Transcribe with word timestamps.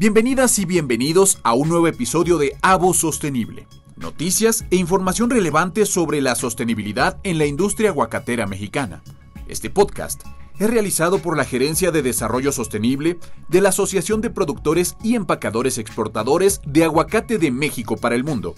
Bienvenidas 0.00 0.58
y 0.58 0.64
bienvenidos 0.64 1.40
a 1.42 1.52
un 1.52 1.68
nuevo 1.68 1.86
episodio 1.86 2.38
de 2.38 2.56
Avo 2.62 2.94
Sostenible. 2.94 3.66
Noticias 3.96 4.64
e 4.70 4.76
información 4.76 5.28
relevante 5.28 5.84
sobre 5.84 6.22
la 6.22 6.36
sostenibilidad 6.36 7.18
en 7.22 7.36
la 7.36 7.44
industria 7.44 7.90
aguacatera 7.90 8.46
mexicana. 8.46 9.02
Este 9.46 9.68
podcast 9.68 10.22
es 10.58 10.70
realizado 10.70 11.18
por 11.18 11.36
la 11.36 11.44
Gerencia 11.44 11.90
de 11.90 12.00
Desarrollo 12.00 12.50
Sostenible 12.50 13.18
de 13.48 13.60
la 13.60 13.68
Asociación 13.68 14.22
de 14.22 14.30
Productores 14.30 14.96
y 15.04 15.16
Empacadores 15.16 15.76
Exportadores 15.76 16.62
de 16.64 16.84
Aguacate 16.84 17.36
de 17.36 17.50
México 17.50 17.98
para 17.98 18.14
el 18.14 18.24
Mundo. 18.24 18.54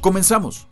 Comenzamos. 0.00 0.66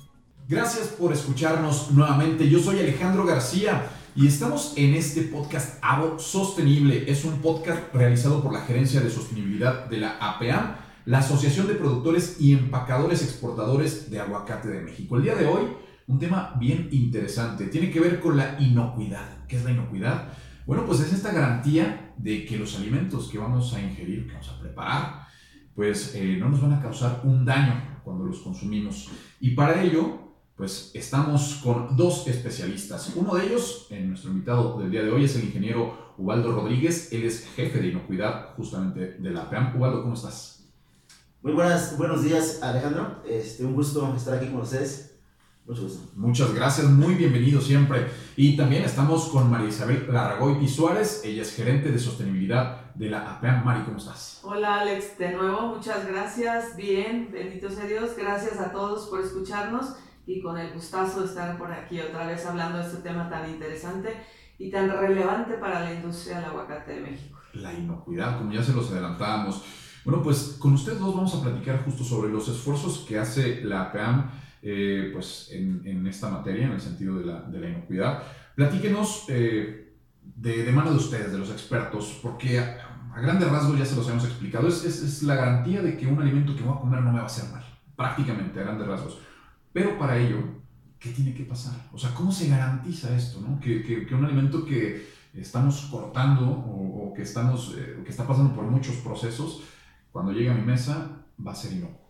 Gracias 0.49 0.89
por 0.89 1.13
escucharnos 1.13 1.93
nuevamente. 1.93 2.51
Yo 2.51 2.59
soy 2.59 2.81
Alejandro 2.81 3.25
García 3.25 3.89
y 4.17 4.29
estamos 4.29 4.75
en 4.77 4.95
este 4.95 5.23
podcast 5.23 5.79
Avo 5.83 6.21
Sostenible. 6.21 7.11
Es 7.11 7.25
un 7.25 7.39
podcast 7.39 7.93
realizado 7.93 8.43
por 8.45 8.53
la 8.53 8.61
Gerencia 8.61 9.01
de 9.01 9.11
Sostenibilidad 9.11 9.87
de 9.87 9.99
la 9.99 10.19
APA, 10.21 10.79
la 11.05 11.19
Asociación 11.19 11.67
de 11.67 11.75
Productores 11.75 12.37
y 12.41 12.53
Empacadores 12.53 13.23
Exportadores 13.23 14.13
de 14.13 14.21
Aguacate 14.21 14.69
de 14.69 14.83
México. 14.83 15.17
El 15.17 15.25
día 15.25 15.35
de 15.35 15.47
hoy, 15.47 15.63
un 16.07 16.21
tema 16.21 16.55
bien 16.61 16.89
interesante. 16.93 17.67
Tiene 17.67 17.91
que 17.91 17.99
ver 17.99 18.21
con 18.21 18.37
la 18.37 18.57
inocuidad. 18.61 19.45
¿Qué 19.49 19.57
es 19.57 19.65
la 19.65 19.73
inocuidad? 19.73 20.29
Bueno, 20.65 20.87
pues 20.87 21.01
es 21.01 21.13
esta 21.13 21.33
garantía 21.33 22.15
de 22.17 22.47
que 22.47 22.57
los 22.57 22.77
alimentos 22.77 23.29
que 23.29 23.39
vamos 23.39 23.75
a 23.75 23.81
ingerir, 23.81 24.29
que 24.29 24.35
vamos 24.35 24.49
a 24.49 24.61
preparar, 24.61 25.27
pues 25.75 26.15
eh, 26.15 26.37
no 26.39 26.51
nos 26.51 26.63
van 26.63 26.75
a 26.75 26.81
causar 26.81 27.21
un 27.25 27.45
daño 27.45 28.01
cuando 28.05 28.25
los 28.25 28.39
consumimos. 28.39 29.11
Y 29.41 29.57
para 29.57 29.83
ello, 29.83 30.24
pues 30.57 30.93
estamos 30.95 31.61
con 31.63 31.97
dos 31.97 32.27
especialistas. 32.29 33.13
Uno 33.17 33.35
de 33.35 33.47
ellos, 33.47 33.89
en 33.91 34.11
nuestro 34.11 34.31
invitado 34.31 34.79
del 34.79 34.91
día 34.91 35.03
de 35.03 35.11
hoy, 35.11 35.25
es 35.25 35.35
el 35.37 35.45
ingeniero 35.45 36.15
Ubaldo 36.17 36.53
Rodríguez. 36.53 37.13
Él 37.13 37.25
es 37.25 37.47
jefe 37.57 37.81
de 37.81 37.89
inocuidad 37.89 38.55
justamente 38.57 39.17
de 39.19 39.31
la 39.31 39.51
PEAM. 39.51 39.77
Ubaldo, 39.77 40.03
¿cómo 40.03 40.15
estás? 40.15 40.65
Muy 41.43 41.53
buenas, 41.53 41.99
buenos 41.99 42.23
días, 42.23 42.63
Alejandro. 42.63 43.23
Este, 43.29 43.65
un 43.65 43.75
gusto 43.75 44.15
estar 44.17 44.35
aquí 44.35 44.47
con 44.47 44.61
ustedes. 44.61 45.15
Muchas 46.15 46.55
gracias, 46.55 46.87
muy 46.89 47.15
bienvenido 47.15 47.59
siempre. 47.59 48.07
Y 48.37 48.55
también 48.55 48.85
estamos 48.85 49.29
con 49.29 49.51
María 49.51 49.69
Isabel 49.69 50.07
Larragoy 50.13 50.69
Suárez, 50.69 51.23
ella 51.25 51.41
es 51.41 51.55
gerente 51.55 51.91
de 51.91 51.99
sostenibilidad 51.99 52.93
de 52.95 53.09
la 53.09 53.37
APEAM. 53.37 53.65
Mari, 53.65 53.83
¿cómo 53.85 53.97
estás? 53.97 54.41
Hola 54.43 54.81
Alex, 54.81 55.17
de 55.17 55.33
nuevo, 55.33 55.75
muchas 55.75 56.07
gracias, 56.07 56.77
bien, 56.77 57.31
bendito 57.33 57.71
sea 57.71 57.87
Dios, 57.87 58.11
gracias 58.15 58.61
a 58.61 58.73
todos 58.73 59.09
por 59.09 59.23
escucharnos 59.23 59.95
y 60.27 60.41
con 60.41 60.59
el 60.59 60.73
gustazo 60.73 61.21
de 61.21 61.27
estar 61.27 61.59
por 61.59 61.73
aquí 61.73 62.01
otra 62.01 62.27
vez 62.27 62.45
hablando 62.47 62.79
de 62.79 62.85
este 62.85 62.99
tema 62.99 63.29
tan 63.29 63.49
interesante 63.51 64.11
y 64.59 64.71
tan 64.71 64.89
relevante 64.89 65.55
para 65.55 65.81
la 65.81 65.93
industria 65.93 66.37
del 66.37 66.47
aguacate 66.47 66.95
de 66.95 67.01
México. 67.01 67.39
La 67.55 67.73
inocuidad, 67.73 68.39
como 68.39 68.53
ya 68.53 68.63
se 68.63 68.73
los 68.73 68.91
adelantábamos. 68.91 69.65
Bueno, 70.05 70.23
pues 70.23 70.57
con 70.59 70.75
ustedes 70.75 70.99
dos 70.99 71.15
vamos 71.15 71.35
a 71.35 71.43
platicar 71.43 71.85
justo 71.85 72.05
sobre 72.05 72.31
los 72.31 72.49
esfuerzos 72.49 73.05
que 73.09 73.19
hace 73.19 73.65
la 73.65 73.83
APEAM 73.83 74.31
eh, 74.67 75.11
pues 75.13 75.49
en, 75.53 75.83
en, 75.85 76.07
esta 76.07 76.31
materia, 76.31 76.67
en 76.67 76.73
el 76.73 76.81
sentido 76.81 77.19
de 77.19 77.27
la, 77.27 77.43
de 77.43 77.61
la 77.61 77.69
inocuidad. 77.69 78.23
Platíquenos 78.55 79.27
eh, 79.29 79.95
de, 80.23 80.65
de, 80.65 80.73
mano 80.73 80.91
de 80.91 80.97
ustedes, 80.97 81.33
de 81.33 81.39
los 81.39 81.51
expertos, 81.51 82.19
porque 82.23 82.59
a, 82.59 83.13
a, 83.15 83.21
grandes 83.21 83.51
rasgos 83.51 83.79
ya 83.79 83.85
se 83.85 83.95
los 83.95 84.09
hemos 84.09 84.25
explicado, 84.25 84.67
es, 84.69 84.85
es, 84.85 85.03
es, 85.03 85.23
la 85.23 85.35
garantía 85.35 85.83
de 85.83 85.99
que 85.99 86.07
un 86.07 86.21
alimento 86.21 86.57
que 86.57 86.63
voy 86.63 86.77
a 86.77 86.81
comer 86.81 87.03
no 87.03 87.13
me 87.13 87.19
va 87.19 87.25
a 87.25 87.27
hacer 87.27 87.51
mal, 87.53 87.63
prácticamente 87.95 88.59
a 88.59 88.63
grandes 88.63 88.89
rasgos. 88.89 89.19
Pero 89.75 89.99
para 89.99 90.17
ello, 90.17 90.39
¿qué 91.01 91.11
tiene 91.11 91.35
que 91.35 91.43
pasar? 91.43 91.75
O 91.93 91.99
sea, 91.99 92.15
¿cómo 92.15 92.31
se 92.31 92.49
garantiza 92.49 93.15
esto? 93.15 93.41
No? 93.41 93.59
Que, 93.59 93.83
que, 93.83 94.15
un 94.15 94.25
alimento 94.25 94.65
que 94.65 95.13
estamos 95.35 95.89
cortando 95.91 96.49
o, 96.49 97.13
que, 97.13 97.23
estamos, 97.23 97.75
eh, 97.77 98.01
que 98.05 98.11
está 98.11 98.25
pasando 98.25 98.55
por 98.55 98.65
muchos 98.65 98.95
procesos, 98.99 99.65
cuando 100.13 100.31
llegue 100.31 100.51
a 100.51 100.55
mi 100.55 100.63
mesa, 100.63 101.27
va 101.45 101.51
a 101.51 101.57
ser 101.57 101.73
inocuo. 101.73 102.05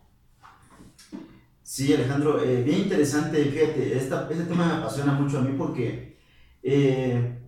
Sí, 1.62 1.95
Alejandro, 1.95 2.45
eh, 2.45 2.62
bien 2.62 2.81
interesante, 2.81 3.42
fíjate, 3.42 3.97
este 3.97 4.45
tema 4.45 4.67
me 4.67 4.73
apasiona 4.75 5.15
mucho 5.15 5.39
a 5.39 5.42
mí 5.42 5.55
porque 5.57 6.19
eh, 6.63 7.41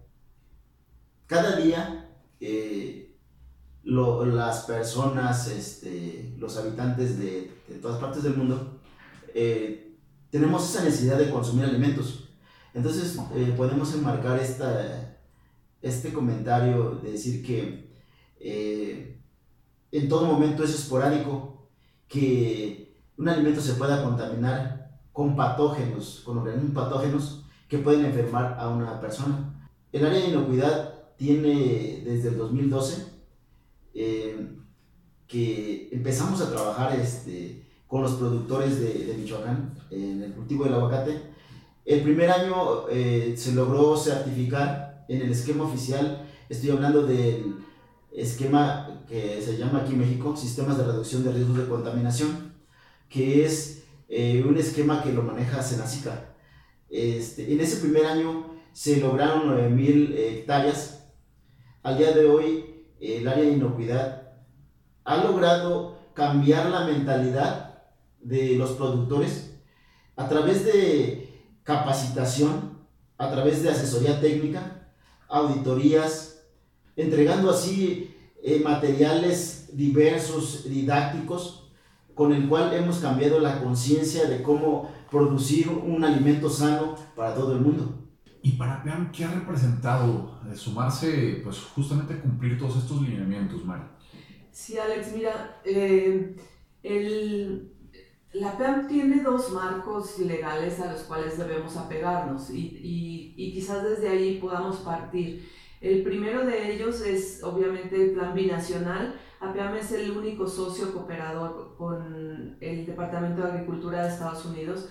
cada 1.27 1.57
día 1.57 2.09
las 3.85 4.65
personas, 4.65 5.49
este, 5.49 6.35
los 6.39 6.57
habitantes 6.57 7.19
de, 7.19 7.51
todas 7.83 8.01
partes 8.01 8.23
del 8.23 8.37
mundo, 8.37 8.81
tenemos 10.37 10.69
esa 10.69 10.85
necesidad 10.85 11.17
de 11.17 11.31
consumir 11.31 11.65
alimentos. 11.65 12.29
Entonces 12.75 13.19
eh, 13.35 13.55
podemos 13.57 13.95
enmarcar 13.95 14.39
esta, 14.39 15.19
este 15.81 16.13
comentario 16.13 17.01
de 17.03 17.13
decir 17.13 17.43
que 17.45 17.91
eh, 18.39 19.19
en 19.91 20.09
todo 20.11 20.27
momento 20.27 20.63
es 20.63 20.75
esporádico, 20.75 21.71
que 22.07 23.01
un 23.17 23.31
alimento 23.31 23.63
se 23.63 23.75
pueda 23.75 24.05
contaminar 24.05 25.01
con 25.11 25.35
patógenos, 25.35 26.21
con 26.23 26.37
organismos 26.37 26.75
patógenos 26.75 27.47
que 27.67 27.79
pueden 27.79 28.05
enfermar 28.05 28.59
a 28.61 28.69
una 28.69 29.01
persona. 29.01 29.71
El 29.91 30.05
área 30.05 30.21
de 30.21 30.29
inocuidad 30.29 31.15
tiene 31.17 32.03
desde 32.05 32.29
el 32.29 32.37
2012 32.37 33.07
eh, 33.95 34.55
que 35.27 35.89
empezamos 35.93 36.43
a 36.43 36.51
trabajar 36.51 37.01
este, 37.01 37.66
con 37.87 38.03
los 38.03 38.15
productores 38.15 38.81
de, 38.81 38.93
de, 39.07 39.15
Michoacán 39.15 39.75
en 39.91 40.23
el 40.23 40.33
cultivo 40.33 40.65
del 40.65 40.75
aguacate. 40.75 41.21
El 41.85 42.03
primer 42.03 42.31
año 42.31 42.89
eh, 42.91 43.35
se 43.37 43.53
logró 43.53 43.97
certificar 43.97 45.05
en 45.09 45.23
el 45.23 45.31
esquema 45.31 45.65
oficial, 45.65 46.27
estoy 46.49 46.71
hablando 46.71 47.07
del 47.07 47.57
esquema 48.13 49.03
que 49.09 49.41
se 49.41 49.57
llama 49.57 49.81
aquí 49.83 49.93
en 49.93 50.01
México, 50.01 50.37
Sistemas 50.37 50.79
de 50.79 50.85
Reducción 50.85 51.23
de 51.23 51.33
Riesgos 51.33 51.59
de 51.59 51.69
Contaminación 51.69 52.47
que 53.09 53.45
es 53.45 53.85
eh, 54.09 54.45
un 54.47 54.57
esquema 54.57 55.03
que 55.03 55.13
lo 55.13 55.23
maneja 55.23 55.63
Senacica. 55.63 56.35
Este, 56.89 57.53
en 57.53 57.61
ese 57.61 57.81
primer 57.81 58.07
año 58.07 58.55
se 58.73 58.99
lograron 58.99 59.49
9.000 59.49 60.15
hectáreas. 60.17 61.09
Al 61.83 61.99
día 61.99 62.13
de 62.13 62.27
hoy, 62.27 62.85
el 63.01 63.27
área 63.29 63.45
de 63.45 63.53
inocuidad 63.53 64.33
ha 65.05 65.17
logrado 65.19 65.99
cambiar 66.15 66.67
la 66.71 66.85
mentalidad 66.85 67.66
de 68.27 68.57
los 68.57 68.73
productores 68.73 69.55
a 70.17 70.29
través 70.29 70.65
de 70.65 71.29
capacitación, 71.63 72.79
a 73.19 73.31
través 73.31 73.63
de 73.63 73.71
asesoría 73.71 74.21
técnica, 74.21 74.89
auditorías, 75.29 76.45
entregando 76.97 77.51
así 77.51 78.15
eh, 78.43 78.61
materiales 78.61 79.71
diversos, 79.73 80.69
didácticos, 80.69 81.71
con 82.15 82.33
el 82.33 82.49
cual 82.49 82.73
hemos 82.73 82.99
cambiado 82.99 83.39
la 83.41 83.63
conciencia 83.63 84.27
de 84.27 84.43
cómo 84.43 84.91
producir 85.11 85.69
un 85.69 86.03
alimento 86.03 86.49
sano 86.49 86.97
para 87.15 87.35
todo 87.35 87.53
el 87.53 87.61
mundo. 87.61 88.07
Y 88.43 88.53
para 88.53 88.83
¿qué 89.13 89.25
ha 89.25 89.33
representado 89.33 90.41
de 90.49 90.57
sumarse, 90.57 91.41
pues 91.43 91.59
justamente 91.75 92.15
a 92.15 92.23
cumplir 92.23 92.59
todos 92.59 92.77
estos 92.77 93.03
lineamientos, 93.03 93.65
Mari? 93.65 93.83
Sí, 94.53 94.79
Alex, 94.79 95.13
mira, 95.15 95.61
eh, 95.65 96.37
el, 96.83 97.76
la 98.41 98.57
PEAM 98.57 98.89
tiene 98.89 99.23
dos 99.23 99.53
marcos 99.53 100.19
legales 100.19 100.81
a 100.81 100.93
los 100.93 101.03
cuales 101.03 101.39
debemos 101.39 101.77
apegarnos 101.77 102.51
y 102.51 103.53
quizás 103.55 103.83
desde 103.83 104.09
ahí 104.09 104.39
podamos 104.39 104.77
partir. 104.79 105.49
El 105.81 106.03
primero 106.03 106.45
de 106.47 106.73
ellos 106.73 107.01
es 107.03 107.43
obviamente 107.43 108.03
el 108.03 108.13
Plan 108.13 108.35
Binacional, 108.35 109.15
APAM 109.41 109.77
es 109.77 109.93
el 109.93 110.11
único 110.11 110.47
socio 110.47 110.93
cooperador 110.93 111.75
con 111.77 112.57
el 112.61 112.87
Departamento 112.87 113.43
de 113.43 113.53
Agricultura 113.53 114.03
de 114.03 114.09
Estados 114.13 114.47
Unidos 114.47 114.89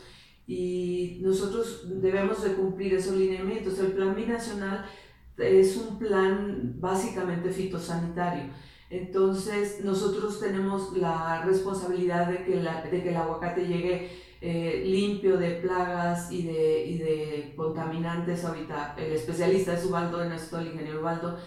y 0.47 1.19
nosotros 1.23 1.87
debemos 2.01 2.43
de 2.43 2.53
cumplir 2.53 2.93
esos 2.93 3.15
lineamientos. 3.15 3.79
El 3.79 3.93
Plan 3.93 4.15
Binacional 4.15 4.85
es 5.37 5.75
un 5.77 5.97
plan 5.97 6.75
básicamente 6.79 7.49
fitosanitario. 7.49 8.43
Entonces 8.89 9.83
nosotros 9.83 10.39
tenemos 10.39 10.95
la 10.95 11.41
responsabilidad 11.43 12.27
de 12.27 12.43
que, 12.43 12.55
la, 12.57 12.83
de 12.83 13.01
que 13.01 13.09
el 13.09 13.17
aguacate 13.17 13.65
llegue 13.67 14.09
eh, 14.41 14.83
limpio 14.85 15.37
de 15.37 15.51
plagas 15.55 16.31
y 16.31 16.43
de, 16.43 16.85
y 16.85 16.97
de 16.99 17.53
contaminantes. 17.55 18.45
Ahorita 18.45 18.95
el 18.97 19.13
especialista 19.13 19.73
es 19.73 19.85
Ubaldo, 19.85 20.23
nuestro 20.25 20.59
el 20.59 20.67
ingeniero 20.67 21.01
Ubaldo, 21.01 21.37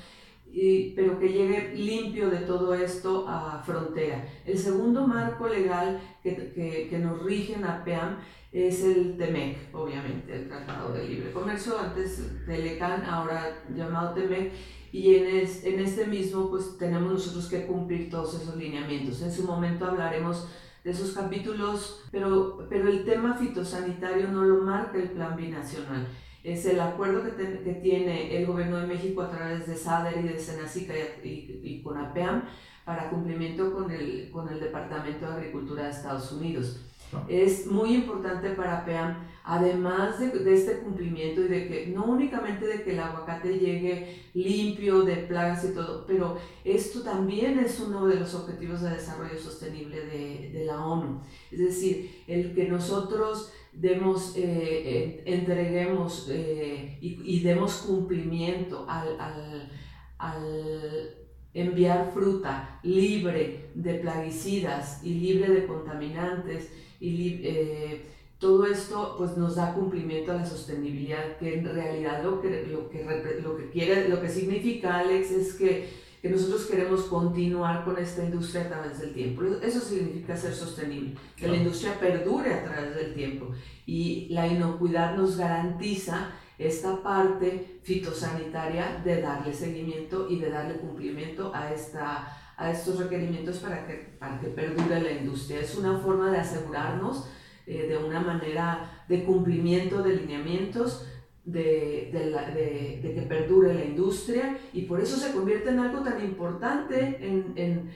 y, 0.61 0.93
pero 0.97 1.21
que 1.21 1.29
llegue 1.29 1.75
limpio 1.77 2.31
de 2.31 2.39
todo 2.39 2.75
esto 2.75 3.27
a 3.29 3.63
frontera. 3.65 4.27
El 4.45 4.59
segundo 4.59 5.07
marco 5.07 5.47
legal 5.47 6.01
que, 6.21 6.53
que, 6.53 6.89
que 6.91 6.99
nos 6.99 7.23
rige 7.23 7.55
en 7.55 7.65
APEAM 7.65 8.19
es 8.51 8.83
el 8.83 9.17
TEMEC, 9.17 9.73
obviamente, 9.73 10.35
el 10.35 10.49
Tratado 10.49 10.93
de 10.93 11.07
Libre 11.07 11.31
Comercio, 11.31 11.79
antes 11.79 12.29
Telecan, 12.45 13.05
ahora 13.05 13.63
llamado 13.73 14.15
TEMEC, 14.15 14.53
y 14.91 15.15
en, 15.15 15.27
es, 15.37 15.65
en 15.65 15.79
este 15.79 16.07
mismo 16.07 16.51
pues 16.51 16.77
tenemos 16.77 17.13
nosotros 17.13 17.47
que 17.49 17.65
cumplir 17.67 18.11
todos 18.11 18.43
esos 18.43 18.57
lineamientos. 18.57 19.23
En 19.23 19.31
su 19.31 19.45
momento 19.45 19.85
hablaremos 19.85 20.49
de 20.83 20.91
esos 20.91 21.13
capítulos, 21.13 22.05
pero, 22.11 22.67
pero 22.69 22.89
el 22.89 23.05
tema 23.05 23.35
fitosanitario 23.35 24.29
no 24.29 24.43
lo 24.43 24.65
marca 24.65 24.99
el 24.99 25.11
plan 25.11 25.37
binacional 25.37 26.09
es 26.45 26.65
el 26.67 26.81
acuerdo 26.81 27.25
que, 27.25 27.31
te, 27.31 27.61
que, 27.61 27.75
tiene 27.75 28.37
el 28.37 28.47
gobierno 28.47 28.79
de 28.79 28.87
México 28.87 29.23
a 29.23 29.31
través 29.31 29.67
de 29.67 29.77
SADER 29.77 30.25
y 30.25 30.29
de 30.29 30.39
Senacica 30.39 30.95
y, 30.97 31.29
y, 31.29 31.61
y 31.63 31.83
con 31.83 31.99
APEAM 31.99 32.45
para 32.85 33.11
cumplimiento 33.11 33.73
con 33.75 33.91
el, 33.91 34.31
con 34.31 34.49
el 34.49 34.61
Departamento 34.61 35.27
de 35.27 35.33
Agricultura 35.33 35.85
de 35.85 35.91
Estados 35.91 36.33
Unidos. 36.33 36.81
Es 37.27 37.67
muy 37.67 37.95
importante 37.95 38.51
para 38.51 38.85
PEAM, 38.85 39.27
además 39.45 40.19
de, 40.19 40.29
de, 40.29 40.55
este 40.55 40.79
cumplimiento 40.79 41.43
y 41.43 41.49
de 41.49 41.69
que 41.69 41.87
no 41.89 42.05
únicamente 42.05 42.67
de 42.67 42.83
que 42.83 42.93
el 42.93 43.01
aguacate 43.01 43.59
llegue 43.59 44.25
limpio 44.35 45.03
de 45.03 45.17
plagas 45.17 45.65
y 45.65 45.75
todo, 45.75 46.07
pero 46.07 46.37
esto 46.65 47.03
también 47.03 47.59
es 47.59 47.81
uno 47.81 48.07
de 48.07 48.17
los 48.17 48.35
objetivos 48.35 48.83
de 48.83 48.91
desarrollo 48.91 49.39
sostenible 49.39 50.05
de, 50.05 50.51
de 50.53 50.65
la 50.67 50.85
ONU. 50.85 51.23
Es 51.51 51.59
decir, 51.59 52.25
el 52.27 52.55
que 52.55 52.69
nosotros 52.69 53.53
demos, 53.73 54.35
eh, 54.37 55.23
entreguemos 55.27 56.29
eh, 56.31 56.99
y, 57.01 57.21
y, 57.25 57.41
demos 57.41 57.79
cumplimiento 57.87 58.87
al, 58.89 59.21
al, 59.21 59.71
al 60.19 61.15
enviar 61.55 62.11
fruta 62.13 62.81
libre 62.83 63.71
de 63.75 63.95
plaguicidas 63.95 65.05
y 65.05 65.15
libre 65.15 65.53
de 65.53 65.67
contaminantes 65.67 66.71
y 67.01 67.41
eh, 67.45 68.07
todo 68.39 68.67
esto 68.67 69.15
pues 69.19 69.37
nos 69.37 69.57
da 69.57 69.75
cumplimiento 69.75 70.31
a 70.33 70.37
la 70.37 70.47
sostenibilidad, 70.47 71.37
que 71.39 71.59
en 71.59 71.65
realidad 71.65 72.23
lo 72.23 72.41
que, 72.41 72.67
lo 72.67 72.89
que, 72.89 73.05
lo 73.43 73.57
que, 73.57 73.71
quiere, 73.71 74.09
lo 74.09 74.21
que 74.21 74.29
significa 74.29 74.99
Alex 74.99 75.31
es 75.33 75.55
que, 75.55 75.89
que 76.21 76.31
nosotros 76.31 76.67
queremos 76.67 77.03
continuar 77.03 77.85
con 77.85 77.99
esta 77.99 78.25
industria 78.25 78.63
a 78.63 78.69
través 78.69 79.01
del 79.01 79.13
tiempo. 79.13 79.43
Eso 79.63 79.81
significa 79.81 80.37
ser 80.37 80.55
sostenible, 80.55 81.15
que 81.37 81.49
la 81.49 81.57
industria 81.57 81.99
perdure 81.99 82.55
a 82.55 82.65
través 82.65 82.95
del 82.95 83.15
tiempo 83.15 83.51
y 83.87 84.29
la 84.31 84.47
inocuidad 84.47 85.17
nos 85.17 85.37
garantiza 85.37 86.31
esta 86.59 87.03
parte 87.03 87.81
fitosanitaria 87.85 89.01
de 89.05 89.23
darle 89.23 89.55
seguimiento 89.55 90.29
y 90.29 90.41
de 90.41 90.51
darle 90.51 90.79
cumplimiento 90.79 91.53
a 91.55 91.73
esta 91.73 92.37
a 92.59 92.73
estos 92.73 92.99
requerimientos 92.99 93.59
para 93.59 93.87
que, 93.87 93.95
para 94.19 94.41
que 94.41 94.49
perdure 94.49 95.01
la 95.01 95.13
industria. 95.13 95.61
Es 95.61 95.77
una 95.77 95.97
forma 95.99 96.31
de 96.31 96.39
asegurarnos 96.39 97.29
eh, 97.67 97.87
de 97.87 97.97
una 97.97 98.21
manera 98.21 99.05
de 99.09 99.25
cumplimiento 99.25 100.03
de 100.03 100.17
lineamientos, 100.17 101.07
de, 101.53 102.11
de, 102.13 102.27
la, 102.27 102.53
que 102.53 103.27
perdure 103.29 103.75
la 103.75 103.85
industria 103.85 104.59
y 104.73 104.83
por 104.83 105.01
eso 105.01 105.17
se 105.17 105.33
convierte 105.33 105.71
en 105.71 105.79
algo 105.79 106.03
tan 106.03 106.23
importante 106.23 107.19
en, 107.21 107.55
en, 107.57 107.91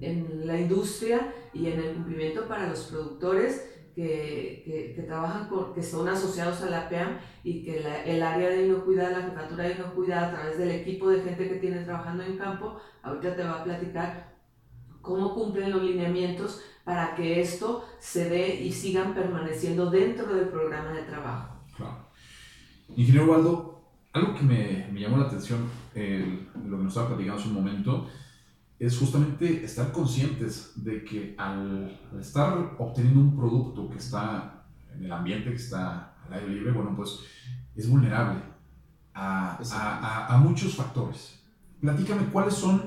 en, 0.00 0.46
la 0.46 0.58
industria 0.58 1.32
y 1.52 1.66
en 1.66 1.80
el 1.80 1.94
cumplimiento 1.94 2.48
para 2.48 2.68
los 2.68 2.84
productores 2.84 3.68
que, 3.94 4.94
que, 4.96 5.02
trabajan 5.02 5.50
que 5.74 5.82
son 5.82 6.08
asociados 6.08 6.62
a 6.62 6.70
la 6.70 6.88
PEAM 6.88 7.18
y 7.44 7.64
que 7.64 7.84
el 8.06 8.22
área 8.22 8.48
de 8.48 8.66
inocuidad, 8.66 9.10
la 9.10 9.22
jefatura 9.22 9.64
de 9.64 9.74
inocuidad, 9.74 10.24
a 10.24 10.32
través 10.32 10.58
del 10.58 10.70
equipo 10.70 11.10
de 11.10 11.22
gente 11.22 11.48
que 11.48 11.56
tiene 11.56 11.82
trabajando 11.82 12.22
en 12.22 12.38
campo, 12.38 12.80
ahorita 13.02 13.36
te 13.36 13.42
va 13.42 13.60
a 13.60 13.64
platicar 13.64 14.38
cómo 15.02 15.34
cumplen 15.34 15.72
los 15.72 15.82
lineamientos 15.82 16.62
para 16.84 17.14
que 17.14 17.40
esto 17.40 17.84
se 17.98 18.30
dé 18.30 18.54
y 18.54 18.72
sigan 18.72 19.14
permaneciendo 19.14 19.90
dentro 19.90 20.32
del 20.32 20.48
programa 20.48 20.92
de 20.92 21.02
trabajo. 21.02 21.57
Ingeniero 22.96 23.30
Waldo, 23.30 23.82
algo 24.12 24.34
que 24.34 24.42
me, 24.42 24.88
me 24.92 25.00
llamó 25.00 25.18
la 25.18 25.26
atención, 25.26 25.60
lo 25.94 26.76
que 26.78 26.84
nos 26.84 26.88
estaba 26.88 27.08
platicando 27.08 27.40
hace 27.40 27.48
un 27.48 27.54
momento, 27.54 28.08
es 28.78 28.96
justamente 28.96 29.64
estar 29.64 29.92
conscientes 29.92 30.72
de 30.76 31.04
que 31.04 31.34
al, 31.36 31.98
estar 32.20 32.76
obteniendo 32.78 33.20
un 33.20 33.36
producto 33.36 33.90
que 33.90 33.98
está 33.98 34.66
en 34.94 35.04
el 35.04 35.12
ambiente, 35.12 35.50
que 35.50 35.56
está 35.56 36.14
al 36.26 36.34
aire 36.34 36.54
libre, 36.54 36.72
bueno, 36.72 36.94
pues 36.94 37.20
es 37.74 37.88
vulnerable 37.88 38.40
a, 39.14 39.58
a, 39.58 40.34
a, 40.34 40.38
muchos 40.38 40.74
factores. 40.74 41.42
Platícame 41.80 42.26
cuáles 42.26 42.54
son 42.54 42.82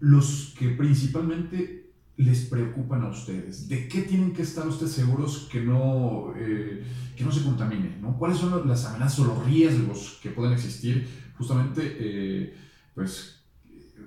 los 0.00 0.54
que 0.58 0.70
principalmente 0.70 1.83
les 2.16 2.46
preocupan 2.46 3.02
a 3.02 3.08
ustedes. 3.08 3.68
¿De 3.68 3.88
qué 3.88 4.02
tienen 4.02 4.32
que 4.32 4.42
estar 4.42 4.66
ustedes 4.66 4.92
seguros 4.92 5.48
que 5.50 5.60
no, 5.60 6.32
eh, 6.36 6.84
que 7.16 7.24
no 7.24 7.32
se 7.32 7.42
contamine? 7.42 7.98
¿no? 8.00 8.16
¿Cuáles 8.18 8.38
son 8.38 8.68
las 8.68 8.84
amenazas 8.86 9.18
o 9.20 9.24
los 9.26 9.44
riesgos 9.44 10.18
que 10.22 10.30
pueden 10.30 10.52
existir 10.52 11.08
justamente 11.36 11.96
eh, 11.98 12.54
pues, 12.94 13.34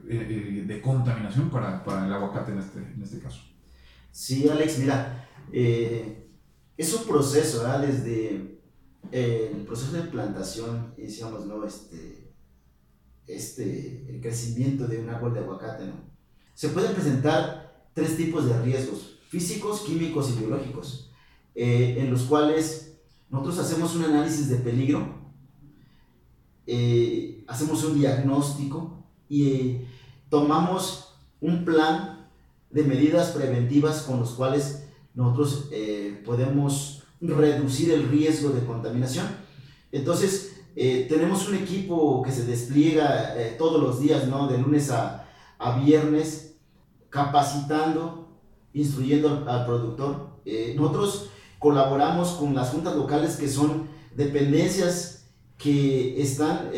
eh, 0.09 0.63
de 0.65 0.81
contaminación 0.81 1.50
para, 1.50 1.83
para, 1.83 2.06
el 2.06 2.13
aguacate 2.13 2.54
en 2.54 2.59
este, 2.59 2.80
en 2.80 3.01
este 3.04 3.19
caso. 3.19 3.42
Sí, 4.12 4.48
Alex, 4.48 4.80
mira, 4.80 5.27
eh, 5.51 6.30
es 6.77 6.94
un 6.94 7.06
proceso, 7.06 7.59
¿verdad? 7.59 7.81
Desde 7.81 8.59
eh, 9.12 9.51
el 9.54 9.65
proceso 9.65 9.92
de 9.94 10.04
plantación, 10.04 10.94
decíamos, 10.95 11.45
¿no? 11.45 11.65
Este, 11.65 12.33
este, 13.27 14.09
el 14.09 14.21
crecimiento 14.21 14.88
de 14.88 15.00
un 15.00 15.09
árbol 15.09 15.33
de 15.33 15.42
aguacate, 15.42 15.88
¿no? 15.88 15.95
Se 16.54 16.69
pueden 16.69 16.94
presentar 16.94 17.66
tres 17.97 18.15
tipos 18.15 18.45
de 18.45 18.61
riesgos, 18.61 19.17
físicos, 19.27 19.81
químicos 19.81 20.29
y 20.29 20.39
biológicos, 20.39 21.09
en 21.55 22.11
los 22.11 22.21
cuales 22.21 22.94
nosotros 23.31 23.57
hacemos 23.57 23.95
un 23.95 24.03
análisis 24.03 24.49
de 24.49 24.57
peligro, 24.57 25.15
hacemos 27.47 27.83
un 27.83 27.97
diagnóstico 27.97 29.03
y 29.27 29.79
tomamos 30.29 31.15
un 31.41 31.65
plan 31.65 32.29
de 32.69 32.83
medidas 32.83 33.31
preventivas 33.31 34.03
con 34.03 34.19
los 34.19 34.31
cuales 34.33 34.83
nosotros 35.15 35.69
eh, 35.71 36.21
podemos 36.23 37.03
reducir 37.19 37.91
el 37.91 38.07
riesgo 38.07 38.49
de 38.51 38.63
contaminación. 38.63 39.25
Entonces, 39.91 40.57
eh, 40.75 41.07
tenemos 41.09 41.49
un 41.49 41.55
equipo 41.55 42.21
que 42.21 42.31
se 42.31 42.45
despliega 42.45 43.33
eh, 43.35 43.55
todos 43.57 43.81
los 43.81 43.99
días, 43.99 44.27
¿no? 44.27 44.47
de 44.47 44.59
lunes 44.59 44.91
a, 44.91 45.27
a 45.57 45.79
viernes, 45.79 46.46
capacitando, 47.09 48.39
instruyendo 48.74 49.30
al, 49.30 49.48
al 49.48 49.65
productor. 49.65 50.42
nosotros 50.75 51.30
colaboramos 51.59 52.30
con 52.31 52.54
las 52.54 52.69
juntas 52.69 52.95
locales 52.95 53.36
que 53.36 53.50
son 53.50 53.88
dependencias 54.15 55.30
que 55.57 56.21
están 56.21 56.69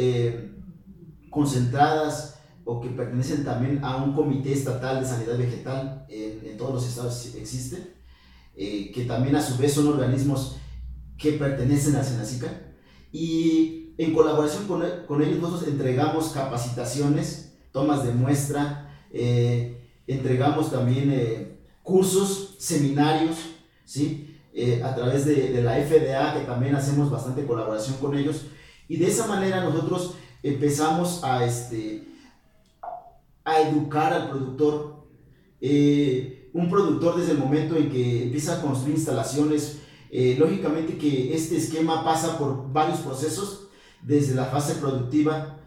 concentradas 1.29 2.39
o 2.71 2.79
que 2.79 2.89
pertenecen 2.89 3.43
también 3.43 3.83
a 3.83 3.97
un 3.97 4.13
comité 4.13 4.53
estatal 4.53 4.99
de 4.99 5.07
sanidad 5.07 5.37
vegetal, 5.37 6.05
en, 6.07 6.45
en 6.45 6.55
todos 6.55 6.75
los 6.75 6.87
estados 6.87 7.33
existen, 7.35 7.95
eh, 8.55 8.91
que 8.93 9.05
también 9.05 9.35
a 9.35 9.41
su 9.41 9.57
vez 9.57 9.73
son 9.73 9.87
organismos 9.87 10.57
que 11.17 11.31
pertenecen 11.33 11.95
a 11.95 12.03
Senacica. 12.03 12.47
Y 13.11 13.95
en 13.97 14.13
colaboración 14.13 14.67
con, 14.67 14.83
con 15.07 15.23
ellos 15.23 15.39
nosotros 15.39 15.67
entregamos 15.67 16.29
capacitaciones, 16.29 17.53
tomas 17.71 18.05
de 18.05 18.13
muestra, 18.13 18.95
eh, 19.11 19.78
entregamos 20.09 20.71
también 20.71 21.11
eh, 21.11 21.59
cursos, 21.83 22.55
seminarios, 22.59 23.37
¿sí? 23.85 24.25
a 24.83 24.93
través 24.93 25.25
de, 25.25 25.61
la 25.61 25.75
FDA, 25.75 26.33
que 26.33 26.45
también 26.45 26.75
hacemos 26.75 27.09
bastante 27.09 27.45
colaboración 27.45 27.95
con 27.97 28.17
ellos. 28.17 28.47
Y 28.89 28.97
de 28.97 29.07
esa 29.07 29.27
manera 29.27 29.63
nosotros 29.63 30.15
empezamos 30.43 31.23
a, 31.23 31.45
este, 31.45 32.03
a 33.45 33.61
educar 33.61 34.11
al 34.11 34.29
productor. 34.29 35.05
Eh, 35.61 36.49
un 36.53 36.69
productor 36.69 37.17
desde 37.17 37.33
el 37.33 37.37
momento 37.37 37.75
en 37.75 37.89
que 37.89 38.23
empieza 38.23 38.57
a 38.57 38.61
construir 38.61 38.95
instalaciones, 38.95 39.79
eh, 40.11 40.35
lógicamente 40.39 40.97
que 40.97 41.33
este 41.35 41.57
esquema 41.57 42.03
pasa 42.03 42.37
por 42.37 42.71
varios 42.73 42.99
procesos, 42.99 43.67
desde 44.01 44.33
la 44.33 44.45
fase 44.45 44.75
productiva 44.75 45.59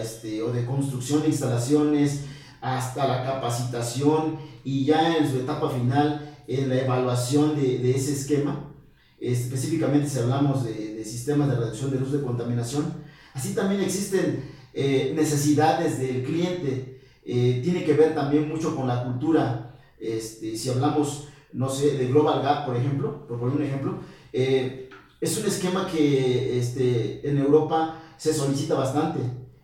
este, 0.00 0.42
o 0.42 0.52
de 0.52 0.64
construcción 0.64 1.22
de 1.22 1.28
instalaciones 1.28 2.24
hasta 2.60 3.06
la 3.06 3.24
capacitación 3.24 4.38
y 4.64 4.84
ya 4.84 5.16
en 5.16 5.30
su 5.30 5.38
etapa 5.38 5.70
final 5.70 6.36
en 6.48 6.68
la 6.68 6.80
evaluación 6.80 7.56
de, 7.56 7.78
de 7.78 7.90
ese 7.92 8.12
esquema. 8.12 8.72
Específicamente 9.20 10.08
si 10.08 10.18
hablamos 10.18 10.64
de, 10.64 10.94
de, 10.94 11.04
sistemas 11.04 11.48
de 11.48 11.56
reducción 11.56 11.90
de 11.90 12.00
luz 12.00 12.12
de 12.12 12.22
contaminación. 12.22 12.92
Así 13.34 13.54
también 13.54 13.80
existen 13.80 14.44
eh, 14.74 15.12
necesidades 15.16 15.98
del 15.98 16.22
cliente 16.22 16.96
eh, 17.28 17.60
tiene 17.64 17.82
que 17.82 17.94
ver 17.94 18.14
también 18.14 18.48
mucho 18.48 18.76
con 18.76 18.86
la 18.86 19.02
cultura. 19.02 19.74
Este, 19.98 20.56
si 20.56 20.70
hablamos, 20.70 21.26
no 21.52 21.68
sé, 21.68 21.98
de 21.98 22.06
Global 22.06 22.40
Gap, 22.40 22.66
por 22.66 22.76
ejemplo, 22.76 23.26
por 23.26 23.40
poner 23.40 23.56
un 23.56 23.62
ejemplo, 23.64 23.98
eh, 24.32 24.88
es 25.20 25.36
un 25.36 25.46
esquema 25.46 25.88
que 25.90 26.56
este, 26.56 27.28
en 27.28 27.38
Europa 27.38 28.00
se 28.16 28.32
solicita 28.32 28.76
bastante. 28.76 29.18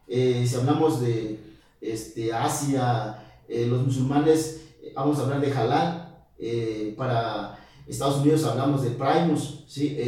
Eh, 0.09 0.45
si 0.45 0.57
hablamos 0.57 1.01
de 1.01 1.39
este, 1.83 2.33
Asia, 2.33 3.19
los 3.49 3.85
musulmanes, 3.85 4.63
vamos 4.95 5.19
a 5.19 5.23
hablar 5.23 5.41
de 5.41 5.53
halal. 5.53 6.25
para 6.97 7.59
Estados 7.87 8.21
Unidos 8.21 8.45
hablamos 8.45 8.83
de 8.83 8.91
Primus. 8.91 9.65
¿sí? 9.67 9.99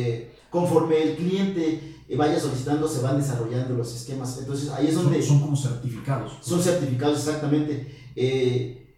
conforme 0.50 1.02
el 1.02 1.16
cliente 1.16 1.95
vaya 2.16 2.38
solicitando, 2.38 2.88
se 2.88 3.02
van 3.02 3.19
desarrollando 3.19 3.75
los 3.75 3.95
esquemas. 3.95 4.38
Entonces 4.38 4.71
ahí 4.71 4.88
es 4.88 4.95
donde... 4.95 5.23
Son, 5.23 5.40
como 5.40 5.57
certificados. 5.57 6.33
Son 6.40 6.61
certificados, 6.62 7.19
exactamente. 7.19 8.12
Eh, 8.14 8.95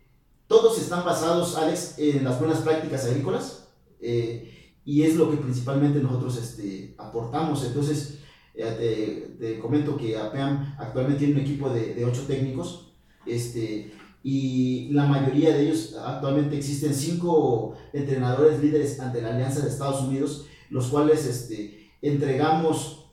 todos 0.47 0.79
están 0.79 1.05
basados, 1.05 1.57
Alex, 1.57 1.95
en 1.99 2.25
las 2.25 2.39
buenas 2.39 2.59
prácticas 2.59 3.05
agrícolas 3.07 3.69
eh, 4.01 4.75
y 4.85 5.03
es 5.03 5.17
lo 5.17 5.31
que 5.31 5.37
principalmente 5.39 6.01
nosotros 6.01 6.37
este, 6.37 6.95
aportamos. 6.99 7.65
Entonces, 7.65 8.19
eh, 8.57 9.37
te, 9.39 9.47
te, 9.47 9.59
comento 9.59 9.97
que 9.97 10.17
APEAM 10.17 10.77
actualmente 10.79 11.25
tiene 11.25 11.41
un 11.41 11.47
equipo 11.47 11.69
de, 11.71 11.95
de 11.95 12.05
ocho 12.05 12.23
técnicos 12.27 12.87
este, 13.27 13.93
y 14.23 14.89
la 14.93 15.07
mayoría 15.07 15.55
de 15.55 15.67
ellos, 15.67 15.95
actualmente 16.05 16.57
existen 16.57 16.95
cinco 16.95 17.77
entrenadores 17.93 18.61
líderes 18.61 18.99
ante 19.01 19.21
la 19.21 19.35
Alianza 19.35 19.61
de 19.61 19.69
Estados 19.69 20.03
Unidos, 20.03 20.47
los 20.71 20.89
cuales 20.89 21.27
este, 21.27 21.93
entregamos 22.03 23.13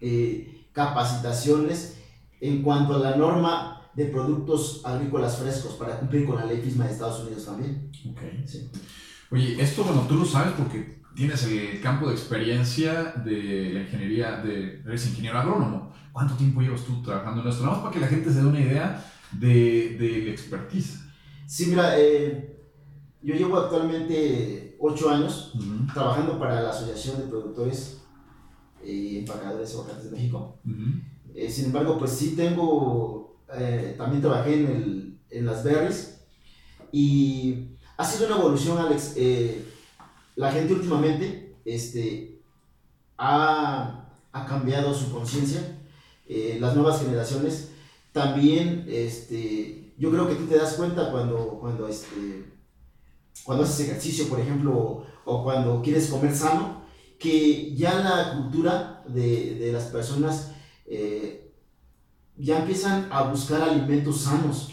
eh, 0.00 0.66
capacitaciones 0.72 1.98
en 2.40 2.62
cuanto 2.62 2.94
a 2.94 2.98
la 2.98 3.16
norma 3.16 3.90
de 3.94 4.06
productos 4.06 4.82
agrícolas 4.84 5.36
frescos 5.36 5.74
para 5.74 5.98
cumplir 5.98 6.26
con 6.26 6.36
la 6.36 6.46
ley 6.46 6.60
FISMA 6.62 6.86
de 6.86 6.92
Estados 6.92 7.20
Unidos 7.24 7.44
también. 7.44 7.90
Ok. 8.10 8.20
Oye, 9.32 9.60
esto, 9.60 9.84
bueno, 9.84 10.06
tú 10.08 10.16
lo 10.16 10.24
sabes 10.24 10.54
porque 10.56 10.99
tienes 11.14 11.44
el 11.44 11.80
campo 11.80 12.08
de 12.08 12.14
experiencia 12.14 13.12
de 13.24 13.70
la 13.74 13.80
ingeniería, 13.82 14.36
de, 14.38 14.80
eres 14.86 15.06
ingeniero 15.06 15.38
agrónomo. 15.38 15.92
¿Cuánto 16.12 16.34
tiempo 16.34 16.60
llevas 16.60 16.82
tú 16.84 17.02
trabajando 17.02 17.42
en 17.42 17.48
esto? 17.48 17.62
Nada 17.62 17.74
más 17.74 17.82
para 17.82 17.94
que 17.94 18.00
la 18.00 18.08
gente 18.08 18.30
se 18.30 18.40
dé 18.40 18.46
una 18.46 18.60
idea 18.60 19.04
de, 19.32 19.96
de 19.98 20.30
expertise. 20.30 21.00
Sí, 21.46 21.66
mira, 21.66 21.98
eh, 21.98 22.56
yo 23.22 23.34
llevo 23.34 23.58
actualmente 23.58 24.76
ocho 24.78 25.10
años 25.10 25.52
trabajando 25.92 26.38
para 26.38 26.62
la 26.62 26.70
Asociación 26.70 27.18
de 27.18 27.26
Productores 27.26 28.00
y 28.84 29.18
Empacadores 29.18 29.68
de 29.68 29.74
Aguacates 29.74 30.04
de 30.04 30.10
México. 30.10 30.58
Eh, 31.34 31.50
sin 31.50 31.66
embargo, 31.66 31.98
pues 31.98 32.12
sí 32.12 32.34
tengo, 32.34 33.40
eh, 33.54 33.94
también 33.98 34.22
trabajé 34.22 34.60
en, 34.60 34.66
el, 34.66 35.18
en 35.30 35.46
las 35.46 35.62
berries 35.62 36.24
y 36.92 37.76
ha 37.96 38.04
sido 38.04 38.26
una 38.26 38.36
evolución, 38.36 38.78
Alex. 38.78 39.16
La 40.36 40.52
gente 40.52 40.74
últimamente 40.74 41.56
este, 41.64 42.40
ha, 43.18 44.08
ha 44.32 44.46
cambiado 44.46 44.94
su 44.94 45.12
conciencia. 45.12 45.78
las 46.60 46.74
nuevas 46.74 47.00
generaciones 47.00 47.70
también, 48.12 48.86
este, 48.88 49.92
yo 49.98 50.10
creo 50.10 50.28
que 50.28 50.34
tú 50.34 50.46
te 50.46 50.56
das 50.56 50.74
cuenta 50.74 51.10
cuando, 51.10 51.58
cuando, 51.60 51.86
este, 51.86 52.52
cuando 53.44 53.64
haces 53.64 53.88
ejercicio, 53.88 54.28
por 54.28 54.40
ejemplo, 54.40 55.04
o 55.24 55.44
cuando 55.44 55.80
quieres 55.82 56.08
comer 56.08 56.34
sano, 56.34 56.82
que 57.18 57.74
ya 57.76 58.00
la 58.00 58.36
cultura 58.36 59.04
de, 59.06 59.56
de 59.56 59.72
las 59.72 59.84
personas 59.84 60.52
eh, 60.86 61.52
ya 62.36 62.60
empiezan 62.60 63.08
a 63.12 63.24
buscar 63.24 63.62
alimentos 63.62 64.22
sanos. 64.22 64.70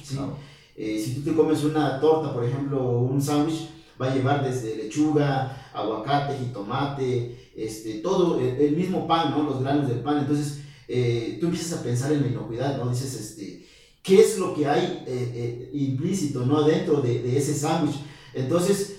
Eh, 0.76 1.02
si 1.04 1.16
tú 1.16 1.22
te 1.22 1.36
comes 1.36 1.64
una 1.64 2.00
torta, 2.00 2.34
por 2.34 2.46
ejemplo, 2.46 3.00
un 3.00 3.22
sándwich, 3.22 3.70
va 4.02 4.12
a 4.12 4.16
llevar 4.16 4.44
desde 4.44 4.76
lechuga, 4.76 5.70
aguacate, 5.74 6.38
jitomate, 6.38 7.52
este, 7.56 7.96
todo, 7.96 8.40
el, 8.40 8.56
el 8.58 8.76
mismo 8.76 9.08
pan, 9.08 9.32
¿no? 9.32 9.44
los 9.44 9.62
granos 9.62 9.88
del 9.88 10.00
pan. 10.00 10.20
Entonces, 10.20 10.62
eh, 10.88 11.38
tú 11.40 11.48
empiezas 11.48 11.80
a 11.80 11.84
pensar 11.84 12.12
en 12.14 12.22
la 12.22 12.28
inocuidad, 12.28 12.78
¿no? 12.78 12.90
Dices, 12.90 13.14
este, 13.14 13.66
¿qué 14.02 14.22
es 14.22 14.40
lo 14.40 14.54
que 14.54 14.68
hay 14.68 15.04
eh, 15.06 15.32
eh, 15.36 15.70
implícito, 15.74 16.46
¿no? 16.46 16.64
Dentro 16.64 17.02
de, 17.02 17.22
de 17.22 17.38
ese 17.38 17.54
sándwich. 17.54 17.98
Entonces, 18.34 18.94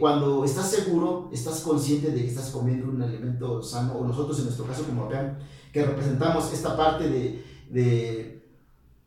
cuando 0.00 0.44
estás 0.44 0.68
seguro, 0.68 1.30
estás 1.32 1.60
consciente 1.60 2.10
de 2.10 2.22
que 2.22 2.28
estás 2.28 2.50
comiendo 2.50 2.88
un 2.88 3.00
alimento 3.00 3.62
sano, 3.62 3.94
o 3.94 4.04
nosotros 4.04 4.36
en 4.38 4.46
nuestro 4.46 4.66
caso 4.66 4.82
como 4.82 5.04
APEAM, 5.04 5.38
que 5.72 5.84
representamos 5.84 6.52
esta 6.52 6.76
parte 6.76 7.08
de, 7.08 7.44
de 7.70 8.42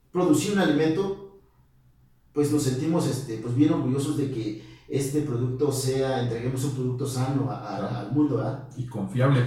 producir 0.09 0.53
un 0.53 0.59
alimento, 0.59 1.41
pues 2.31 2.49
nos 2.51 2.63
sentimos 2.63 3.07
este, 3.07 3.37
pues 3.39 3.55
bien 3.55 3.73
orgullosos 3.73 4.15
de 4.15 4.31
que 4.31 4.63
este 4.89 5.21
producto 5.21 5.71
sea, 5.71 6.23
entreguemos 6.23 6.63
un 6.63 6.75
producto 6.75 7.05
sano 7.05 7.51
al 7.51 8.11
mundo, 8.11 8.37
¿verdad? 8.37 8.67
Y 8.77 8.85
confiable. 8.85 9.43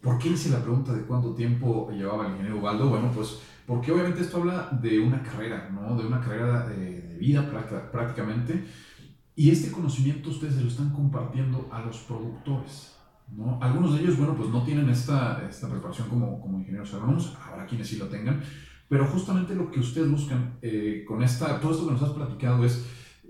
¿Por 0.00 0.18
qué 0.18 0.28
hice 0.28 0.50
la 0.50 0.62
pregunta 0.62 0.92
de 0.92 1.02
cuánto 1.02 1.34
tiempo 1.34 1.90
llevaba 1.90 2.26
el 2.26 2.32
ingeniero 2.32 2.58
Ubaldo? 2.58 2.88
Bueno, 2.88 3.10
pues 3.14 3.40
porque 3.66 3.92
obviamente 3.92 4.22
esto 4.22 4.38
habla 4.38 4.70
de 4.80 4.98
una 4.98 5.22
carrera, 5.22 5.68
¿no? 5.70 5.94
De 5.94 6.06
una 6.06 6.20
carrera 6.20 6.66
de, 6.66 7.18
vida 7.18 7.50
prácticamente. 7.92 8.64
Y 9.34 9.50
este 9.50 9.70
conocimiento 9.70 10.30
ustedes 10.30 10.54
se 10.54 10.62
lo 10.62 10.68
están 10.68 10.90
compartiendo 10.90 11.68
a 11.70 11.80
los 11.80 11.98
productores, 11.98 12.96
¿no? 13.36 13.58
Algunos 13.60 13.94
de 13.94 14.00
ellos, 14.02 14.16
bueno, 14.16 14.34
pues 14.36 14.48
no 14.50 14.62
tienen 14.62 14.88
esta, 14.88 15.46
esta 15.48 15.68
preparación 15.68 16.08
como, 16.08 16.40
como 16.40 16.60
ingenieros 16.60 16.94
agrónomos, 16.94 17.36
habrá 17.44 17.66
quienes 17.66 17.88
sí 17.88 17.96
lo 17.96 18.06
tengan, 18.06 18.40
pero 18.88 19.04
justamente 19.06 19.54
lo 19.54 19.70
que 19.70 19.80
ustedes 19.80 20.10
buscan 20.10 20.58
eh, 20.62 21.04
con 21.06 21.22
esta, 21.22 21.60
todo 21.60 21.72
esto 21.72 21.86
que 21.86 21.92
nos 21.92 22.02
has 22.02 22.10
platicado 22.10 22.64
es 22.64 22.86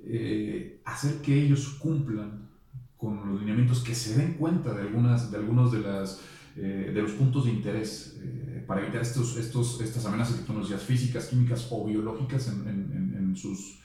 eh, 0.09 0.81
hacer 0.85 1.21
que 1.21 1.35
ellos 1.39 1.69
cumplan 1.79 2.49
con 2.97 3.31
los 3.31 3.41
lineamientos, 3.41 3.81
que 3.81 3.95
se 3.95 4.17
den 4.17 4.35
cuenta 4.35 4.75
de, 4.75 4.83
algunas, 4.83 5.31
de 5.31 5.37
algunos 5.37 5.71
de 5.71 5.81
las 5.81 6.21
eh, 6.61 6.91
de 6.93 7.03
los 7.03 7.13
puntos 7.13 7.45
de 7.45 7.53
interés 7.53 8.19
eh, 8.21 8.65
para 8.67 8.81
evitar 8.83 9.01
estos, 9.01 9.37
estos, 9.37 9.81
estas 9.81 10.05
amenazas 10.07 10.39
de 10.39 10.43
tecnologías 10.43 10.83
físicas, 10.83 11.27
químicas 11.27 11.69
o 11.71 11.87
biológicas 11.87 12.49
en, 12.49 13.15
en, 13.17 13.37
sus, 13.37 13.79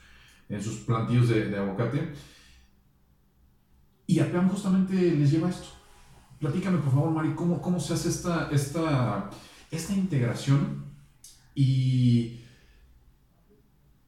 en 0.50 0.64
sus 0.64 0.78
plantillos 0.78 1.30
de, 1.30 1.50
de 1.50 1.58
aguacate. 1.58 2.14
Y 4.08 4.20
APEAM 4.20 4.50
justamente 4.50 4.96
les 4.96 5.30
lleva 5.30 5.50
esto. 5.50 5.68
Platícame, 6.40 6.80
por 6.80 6.92
favor, 6.92 7.12
Mari, 7.12 7.36
cómo, 7.36 7.62
cómo 7.62 7.80
se 7.80 7.94
hace 7.94 8.10
esta, 8.10 8.50
esta, 8.50 9.30
esta 9.70 9.94
integración 9.94 10.86
y 11.54 12.42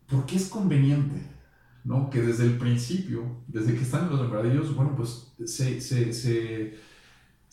por 0.08 0.26
qué 0.26 0.38
es 0.38 0.50
conveniente 0.50 1.35
¿no? 1.86 2.10
que 2.10 2.22
desde 2.22 2.44
el 2.44 2.58
principio, 2.58 3.24
desde 3.48 3.74
que 3.74 3.82
están 3.82 4.06
en 4.06 4.10
los 4.10 4.20
sembradillos, 4.20 4.76
bueno, 4.76 4.94
pues 4.96 5.34
se, 5.46 5.80
se, 5.80 6.12
se 6.12 6.74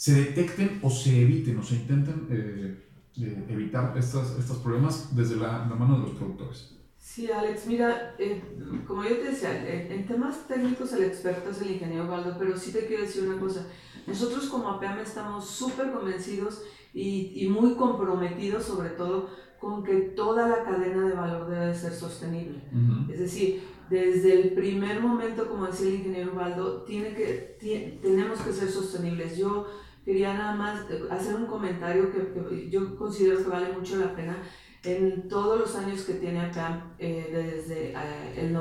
se 0.03 0.15
detecten 0.15 0.81
o 0.83 0.91
se 0.91 1.23
eviten 1.23 1.57
o 1.61 1.63
se 1.63 1.77
intenten 1.77 2.27
eh, 2.29 2.77
eh, 3.21 3.47
evitar 3.49 3.97
estos, 3.97 4.37
estos 4.37 4.57
problemas 4.57 5.15
desde 5.15 5.37
la, 5.37 5.65
mano 5.65 5.95
de 5.95 6.03
los 6.09 6.17
productores. 6.17 6.77
Sí, 6.99 7.31
Alex, 7.31 7.69
mira, 7.69 8.17
eh, 8.19 8.43
como 8.85 9.05
yo 9.05 9.11
te 9.19 9.31
decía, 9.31 9.65
en, 9.65 10.05
temas 10.05 10.49
técnicos 10.49 10.93
el 10.95 11.05
experto 11.05 11.51
es 11.51 11.63
el 11.63 11.71
ingeniero 11.71 12.09
Valdo, 12.09 12.35
pero 12.37 12.59
sí 12.59 12.73
te 12.73 12.85
quiero 12.87 13.05
decir 13.05 13.29
una 13.29 13.39
cosa. 13.39 13.65
Nosotros 14.05 14.47
como 14.47 14.71
APAM 14.71 14.99
estamos 14.99 15.49
súper 15.49 15.93
convencidos 15.93 16.63
y, 16.93 17.33
y, 17.37 17.49
muy 17.49 17.77
comprometidos 17.77 18.65
sobre 18.65 18.89
todo 18.89 19.31
con 19.61 19.85
que 19.85 20.01
toda 20.17 20.49
la 20.49 20.65
cadena 20.65 21.07
de 21.07 21.15
valor 21.15 21.49
debe 21.49 21.73
ser 21.73 21.93
sostenible. 21.93 22.61
Es 23.09 23.21
decir, 23.21 23.63
desde 23.93 24.41
el 24.41 24.53
primer 24.55 25.01
momento, 25.01 25.47
como 25.47 25.67
decía 25.67 25.89
el 25.89 25.97
ingeniero 25.97 26.35
Valdo, 26.35 26.83
tiene 26.83 27.15
que, 27.15 27.99
tenemos 28.01 28.41
que 28.41 28.51
ser 28.51 28.71
sostenibles. 28.71 29.37
Yo 29.37 29.67
quería 30.03 30.33
nada 30.33 30.55
más 30.55 30.91
eh, 30.91 31.03
hacer 31.11 31.35
un 31.35 31.45
comentario 31.45 32.11
que, 32.11 32.71
yo 32.71 32.97
considero 32.97 33.37
que 33.37 33.51
vale 33.51 33.71
mucho 33.71 33.99
la 33.99 34.17
pena. 34.17 34.39
En 34.83 35.29
todos 35.29 35.61
los 35.61 35.77
años 35.77 36.05
que 36.05 36.15
tiene 36.15 36.41
acá, 36.41 36.95
eh, 36.99 37.29
desde 37.31 37.91
eh, 37.91 38.35
el 38.35 38.57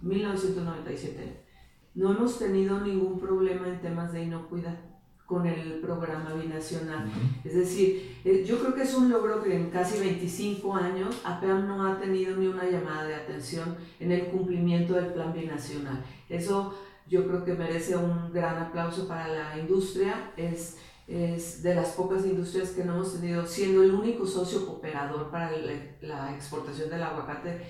1997, 0.00 1.44
no 1.94 2.12
hemos 2.12 2.38
tenido 2.38 2.80
ningún 2.80 3.20
problema 3.20 3.68
en 3.68 3.82
temas 3.82 4.14
de 4.14 4.22
inocuidad 4.22 4.91
con 5.26 5.46
el 5.46 5.80
programa 5.80 6.34
binacional. 6.34 7.10
Es 7.44 7.54
decir, 7.54 8.20
yo 8.44 8.58
creo 8.60 8.74
que 8.74 8.82
es 8.82 8.94
un 8.94 9.10
logro 9.10 9.42
que 9.42 9.56
en 9.56 9.70
casi 9.70 9.98
25 9.98 10.74
años 10.74 11.20
APEAM 11.24 11.66
no 11.66 11.86
ha 11.86 11.98
tenido 11.98 12.36
ni 12.36 12.46
una 12.46 12.64
llamada 12.64 13.04
de 13.04 13.14
atención 13.14 13.76
en 13.98 14.12
el 14.12 14.26
cumplimiento 14.26 14.94
del 14.94 15.06
plan 15.06 15.32
binacional. 15.32 16.04
Eso 16.28 16.74
yo 17.08 17.26
creo 17.26 17.44
que 17.44 17.54
merece 17.54 17.96
un 17.96 18.32
gran 18.32 18.58
aplauso 18.58 19.08
para 19.08 19.28
la 19.28 19.58
industria. 19.58 20.32
Es, 20.36 20.78
es 21.06 21.62
de 21.62 21.74
las 21.74 21.90
pocas 21.90 22.24
industrias 22.24 22.70
que 22.70 22.84
no 22.84 22.94
hemos 22.94 23.18
tenido, 23.18 23.46
siendo 23.46 23.82
el 23.82 23.92
único 23.92 24.26
socio 24.26 24.66
cooperador 24.66 25.30
para 25.30 25.50
la 26.00 26.34
exportación 26.34 26.90
del 26.90 27.02
aguacate 27.02 27.62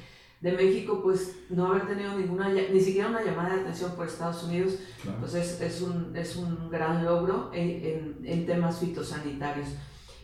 de 0.42 0.52
México, 0.52 1.00
pues 1.02 1.36
no 1.48 1.66
haber 1.66 1.86
tenido 1.86 2.18
ninguna, 2.18 2.48
ni 2.48 2.80
siquiera 2.80 3.08
una 3.08 3.22
llamada 3.22 3.54
de 3.54 3.60
atención 3.62 3.92
por 3.92 4.06
Estados 4.06 4.42
Unidos, 4.42 4.74
pues 5.20 5.34
es, 5.34 5.60
es, 5.60 5.80
un, 5.80 6.14
es 6.16 6.36
un 6.36 6.68
gran 6.68 7.04
logro 7.04 7.50
en, 7.54 7.70
en, 7.70 8.18
en, 8.24 8.44
temas 8.44 8.80
fitosanitarios. 8.80 9.68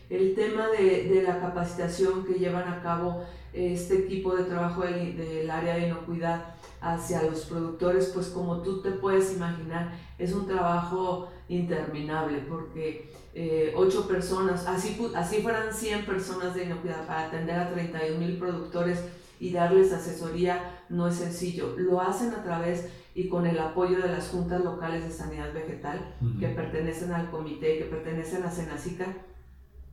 El 0.09 0.35
tema 0.35 0.67
de, 0.67 1.05
de, 1.05 1.23
la 1.23 1.39
capacitación 1.39 2.25
que 2.25 2.33
llevan 2.33 2.67
a 2.67 2.81
cabo 2.81 3.23
este 3.53 3.99
equipo 3.99 4.35
de 4.35 4.43
trabajo 4.43 4.81
del, 4.81 5.15
del 5.15 5.49
área 5.49 5.75
de 5.75 5.87
inocuidad, 5.87 6.55
hacia 6.81 7.23
los 7.23 7.41
productores, 7.41 8.11
pues 8.13 8.27
como 8.27 8.61
tú 8.61 8.81
te 8.81 8.91
puedes 8.91 9.33
imaginar, 9.33 9.91
es 10.17 10.33
un 10.33 10.47
trabajo 10.47 11.29
interminable 11.49 12.39
porque 12.47 13.11
eh, 13.33 13.73
ocho 13.75 14.07
personas, 14.07 14.65
así, 14.65 14.97
así 15.15 15.41
fueran 15.41 15.73
100 15.73 16.05
personas 16.05 16.55
de 16.55 16.65
inocuidad 16.65 17.05
para 17.05 17.27
atender 17.27 17.59
a 17.59 17.69
31 17.69 18.17
mil 18.17 18.37
productores 18.37 19.03
y 19.39 19.51
darles 19.51 19.93
asesoría 19.93 20.83
no 20.89 21.07
es 21.07 21.15
sencillo. 21.15 21.75
Lo 21.77 22.01
hacen 22.01 22.33
a 22.33 22.43
través 22.43 22.89
y 23.15 23.27
con 23.27 23.45
el 23.45 23.59
apoyo 23.59 23.97
de 23.99 24.09
las 24.09 24.29
juntas 24.29 24.63
locales 24.63 25.03
de 25.03 25.11
sanidad 25.11 25.53
vegetal 25.53 26.15
que 26.39 26.49
pertenecen 26.49 27.11
al 27.11 27.29
comité, 27.29 27.77
que 27.77 27.85
pertenecen 27.85 28.43
a 28.43 28.51
Senacica. 28.51 29.05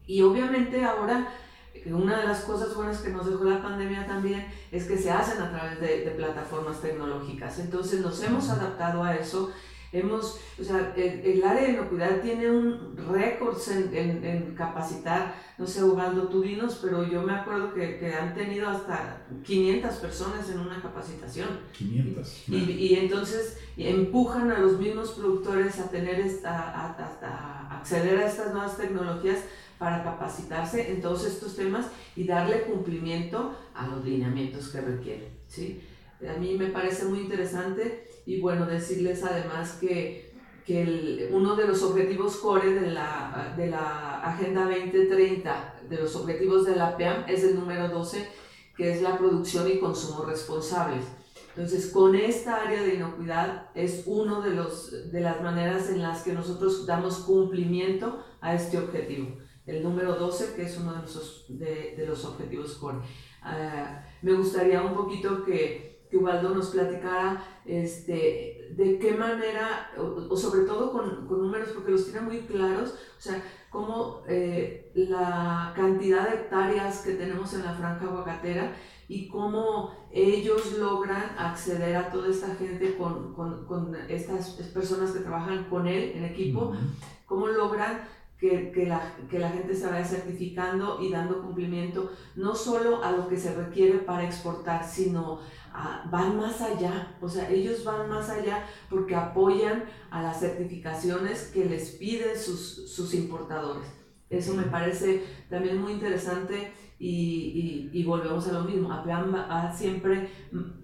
Y 0.07 0.23
obviamente 0.23 0.85
ahora 0.85 1.29
una 1.93 2.19
de 2.19 2.27
las 2.27 2.41
cosas 2.41 2.75
buenas 2.75 2.99
que 2.99 3.11
nos 3.11 3.29
dejó 3.29 3.45
la 3.45 3.63
pandemia 3.63 4.07
también 4.07 4.47
es 4.73 4.85
que 4.85 4.97
se 4.97 5.11
hacen 5.11 5.41
a 5.41 5.51
través 5.51 5.81
de, 5.81 6.11
plataformas 6.17 6.81
tecnológicas. 6.81 7.59
Entonces 7.59 8.01
nos 8.01 8.23
hemos 8.23 8.49
adaptado 8.49 9.03
a 9.03 9.15
eso. 9.15 9.53
Hemos, 9.97 10.39
o 10.61 10.65
sea, 10.65 10.93
el, 10.97 11.43
área 11.43 11.63
de 11.63 11.73
inocuidad 11.73 12.21
tiene 12.21 12.51
un 12.51 12.97
récord 12.97 13.57
en, 13.71 14.25
en, 14.25 14.55
capacitar, 14.55 15.35
no 15.59 15.67
sé, 15.67 15.83
Ubaldo, 15.83 16.29
tú 16.29 16.43
dinos, 16.43 16.79
pero 16.83 17.09
yo 17.09 17.23
me 17.23 17.33
acuerdo 17.33 17.73
que, 17.73 17.99
que, 17.99 18.15
han 18.15 18.35
tenido 18.35 18.69
hasta 18.69 19.23
500 19.45 19.95
personas 19.97 20.51
en 20.51 20.61
una 20.61 20.81
capacitación. 20.83 21.49
500. 21.77 22.49
Y, 22.49 22.57
y, 22.57 22.95
entonces 22.97 23.59
empujan 23.77 24.51
a 24.51 24.59
los 24.59 24.79
mismos 24.79 25.13
productores 25.13 25.79
a 25.81 25.89
tener, 25.89 26.21
esta, 26.21 26.51
a, 26.51 26.97
a 27.23 27.79
acceder 27.79 28.19
a 28.19 28.27
estas 28.27 28.53
nuevas 28.53 28.77
tecnologías 28.77 29.39
para 29.79 30.03
capacitarse 30.03 30.91
en 30.93 31.01
todos 31.01 31.25
estos 31.27 31.57
temas 31.57 31.87
y 32.15 32.25
darle 32.25 32.63
cumplimiento 32.63 33.55
a 33.75 33.87
los 33.87 34.05
lineamientos 34.05 34.69
que 34.69 34.81
requieren. 34.81 35.29
¿sí? 35.49 35.83
A 36.29 36.39
mí 36.39 36.57
me 36.59 36.69
parece 36.69 37.05
muy 37.05 37.21
interesante 37.21 38.07
y 38.27 38.41
bueno, 38.41 38.67
decirles 38.67 39.23
además 39.25 39.79
que, 39.81 40.35
que 40.67 41.31
uno 41.33 41.57
de 41.57 41.67
los 41.67 41.83
objetivos 41.83 42.37
core 42.37 42.75
de 42.75 42.91
la, 42.91 43.55
de 43.57 43.69
la 43.69 44.21
Agenda 44.23 44.65
2030, 44.65 45.83
de 45.89 45.97
los 45.97 46.15
objetivos 46.17 46.67
de 46.67 46.77
la 46.77 46.97
PEAM, 46.97 47.25
es 47.29 47.45
el 47.45 47.55
número 47.55 47.89
12, 47.89 48.29
que 48.77 48.93
es 48.93 49.01
la 49.01 49.17
producción 49.17 49.71
y 49.71 49.79
consumo 49.79 50.25
responsables. 50.25 51.05
Entonces, 51.55 51.91
con 51.91 52.15
esta 52.15 52.63
área 52.63 52.83
de 52.83 52.97
inocuidad 52.97 53.71
es 53.75 54.03
una 54.05 54.41
de, 54.41 54.51
los, 54.51 55.11
de 55.11 55.21
las 55.21 55.41
maneras 55.41 55.89
en 55.89 56.03
las 56.03 56.23
que 56.23 56.35
nosotros 56.35 56.85
damos 56.85 57.21
cumplimiento 57.21 58.23
a 58.43 58.55
este 58.55 58.77
objetivo 58.77 59.39
el 59.67 59.83
número 59.83 60.15
12, 60.15 60.55
que 60.55 60.63
es 60.63 60.79
uno 60.79 60.95
de 60.95 61.03
los, 61.03 61.45
de, 61.49 62.05
los 62.07 62.25
objetivos 62.25 62.75
core. 62.75 62.99
Ah, 63.43 64.05
me 64.23 64.33
gustaría 64.33 64.83
un 64.83 64.95
poquito 64.95 65.45
que, 65.45 65.96
que 66.17 66.25
Ubaldo 66.25 66.55
nos 66.55 66.69
platicara 66.69 67.45
este, 67.65 68.71
de 68.77 68.99
qué 68.99 69.13
manera, 69.13 69.91
o, 69.99 70.37
sobre 70.37 70.63
todo 70.63 70.93
con, 70.93 71.27
con, 71.27 71.41
números, 71.41 71.71
porque 71.75 71.93
los 71.93 72.05
tiene 72.05 72.21
muy 72.21 72.41
claros, 72.41 72.91
o 72.91 73.21
sea, 73.21 73.43
cómo 73.71 74.23
eh, 74.29 74.93
la 74.95 75.73
cantidad 75.77 76.29
de 76.29 76.37
hectáreas 76.37 77.03
que 77.03 77.15
tenemos 77.15 77.53
en 77.55 77.65
la 77.65 77.75
franja 77.75 78.07
aguacatera 78.07 78.73
y 79.09 79.29
cómo 79.29 79.93
ellos 80.11 80.79
logran 80.79 81.37
acceder 81.39 81.97
a 81.97 82.11
toda 82.11 82.29
esta 82.29 82.55
gente 82.57 82.97
con, 82.97 83.35
con, 83.35 83.67
con 83.67 83.95
estas 84.09 84.51
personas 84.73 85.11
que 85.13 85.21
trabajan 85.21 85.65
con 85.65 85.87
él 85.87 86.13
en 86.15 86.25
equipo, 86.25 86.73
cómo 87.27 87.47
logran 87.49 88.01
que, 88.39 88.71
que, 88.71 88.87
la, 88.87 89.01
que, 89.31 89.39
la, 89.39 89.49
gente 89.49 89.75
se 89.75 89.87
vaya 89.87 90.05
certificando 90.05 91.01
y 91.01 91.11
dando 91.11 91.41
cumplimiento 91.41 92.13
no 92.35 92.55
solo 92.55 93.03
a 93.03 93.13
lo 93.13 93.29
que 93.29 93.39
se 93.39 93.55
requiere 93.55 93.99
para 93.99 94.25
exportar, 94.25 94.87
sino 94.87 95.41
van 96.11 96.37
más 96.39 96.61
allá, 96.61 97.17
o 97.21 97.29
sea, 97.29 97.51
ellos 97.51 97.85
van 97.85 98.09
más 98.09 98.31
allá 98.31 98.65
porque 98.89 99.15
apoyan 99.15 99.85
a 100.11 100.23
las 100.23 100.41
certificaciones 100.41 101.51
que 101.53 101.65
les 101.65 101.91
piden 101.93 102.39
sus, 102.39 102.91
sus 102.91 103.15
importadores. 103.15 103.87
Eso 104.31 104.55
me 104.55 104.65
parece 104.65 105.25
también 105.51 105.81
muy 105.81 105.93
interesante 105.93 106.73
y, 106.99 107.91
y, 107.93 108.01
y 108.01 108.05
volvemos 108.05 108.49
a 108.49 108.53
lo 108.53 108.63
mismo, 108.63 108.89
va 108.89 109.73
siempre 109.73 110.31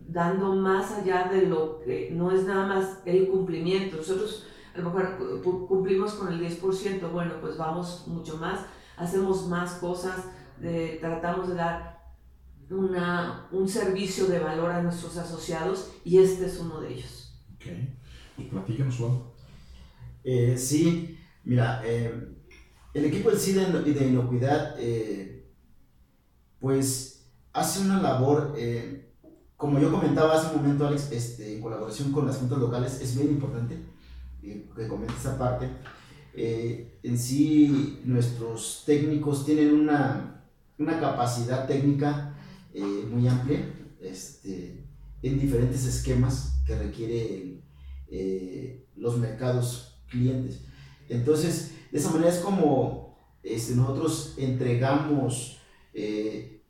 dando 0.07 0.55
más 0.55 0.93
allá 0.93 1.29
de 1.33 1.47
lo 1.47 1.81
que 1.81 2.11
no 2.13 2.31
es 2.31 2.45
nada 2.45 2.67
más 2.67 3.01
el 3.07 3.29
cumplimiento. 3.29 3.97
Nosotros 3.97 4.47
a 4.75 4.79
lo 4.79 4.91
mejor 4.91 5.43
cumplimos 5.69 6.15
con 6.15 6.33
el 6.33 6.41
10%, 6.41 7.11
bueno, 7.11 7.35
pues 7.41 7.57
vamos 7.57 8.07
mucho 8.07 8.37
más, 8.37 8.61
hacemos 8.97 9.49
más 9.49 9.75
cosas, 9.75 10.27
tratamos 11.01 11.49
de 11.49 11.55
dar 11.55 11.92
una, 12.73 13.49
un 13.53 13.69
servicio 13.69 14.27
de 14.27 14.39
valor 14.39 14.71
a 14.71 14.83
nuestros 14.83 15.17
asociados 15.17 15.93
y 16.05 16.19
este 16.19 16.47
es 16.47 16.59
uno 16.59 16.81
de 16.81 16.95
ellos. 16.95 17.35
Ok, 17.55 17.67
pues 18.37 18.49
platícanos, 18.49 18.97
Juan. 18.97 19.23
Eh, 20.25 20.57
sí, 20.57 21.19
mira, 21.45 21.83
eh, 21.85 22.29
el 22.95 23.05
equipo 23.05 23.31
del 23.31 23.39
CIDE 23.39 23.67
de 23.71 24.09
inocuidad, 24.09 24.75
eh, 24.79 25.51
pues 26.61 27.27
hace 27.53 27.81
una 27.81 28.01
labor, 28.01 28.55
como 29.57 29.79
yo 29.79 29.91
comentaba 29.91 30.35
hace 30.35 30.55
un 30.55 30.63
momento, 30.63 30.87
Alex, 30.87 31.13
este, 31.13 31.55
en 31.55 31.61
colaboración 31.61 32.13
con 32.13 32.27
las 32.27 32.39
juntas 32.39 32.59
locales, 32.59 33.01
es 33.01 33.17
bien 33.17 33.31
importante 33.31 33.79
que 34.43 34.89
comenta 34.89 35.15
esa 35.15 35.39
parte, 35.39 35.69
eh, 36.35 36.99
en 37.03 37.19
sí 37.19 38.01
nuestros 38.05 38.85
técnicos 38.87 39.45
tienen 39.45 39.75
una, 39.75 40.43
una 40.79 40.99
capacidad 40.99 41.67
técnica 41.67 42.32
eh, 42.75 43.07
muy 43.11 43.27
amplia 43.29 43.61
este, 44.01 44.85
en 45.23 45.39
diferentes 45.39 45.85
esquemas 45.85 46.63
que 46.67 46.77
requieren 46.77 47.63
eh, 48.09 48.87
los 48.97 49.19
mercados 49.19 49.99
clientes. 50.09 50.61
Entonces, 51.09 51.73
de 51.91 51.99
esa 51.99 52.11
manera 52.11 52.31
es 52.31 52.39
como 52.39 53.19
este, 53.43 53.75
nosotros 53.75 54.35
entregamos 54.39 55.59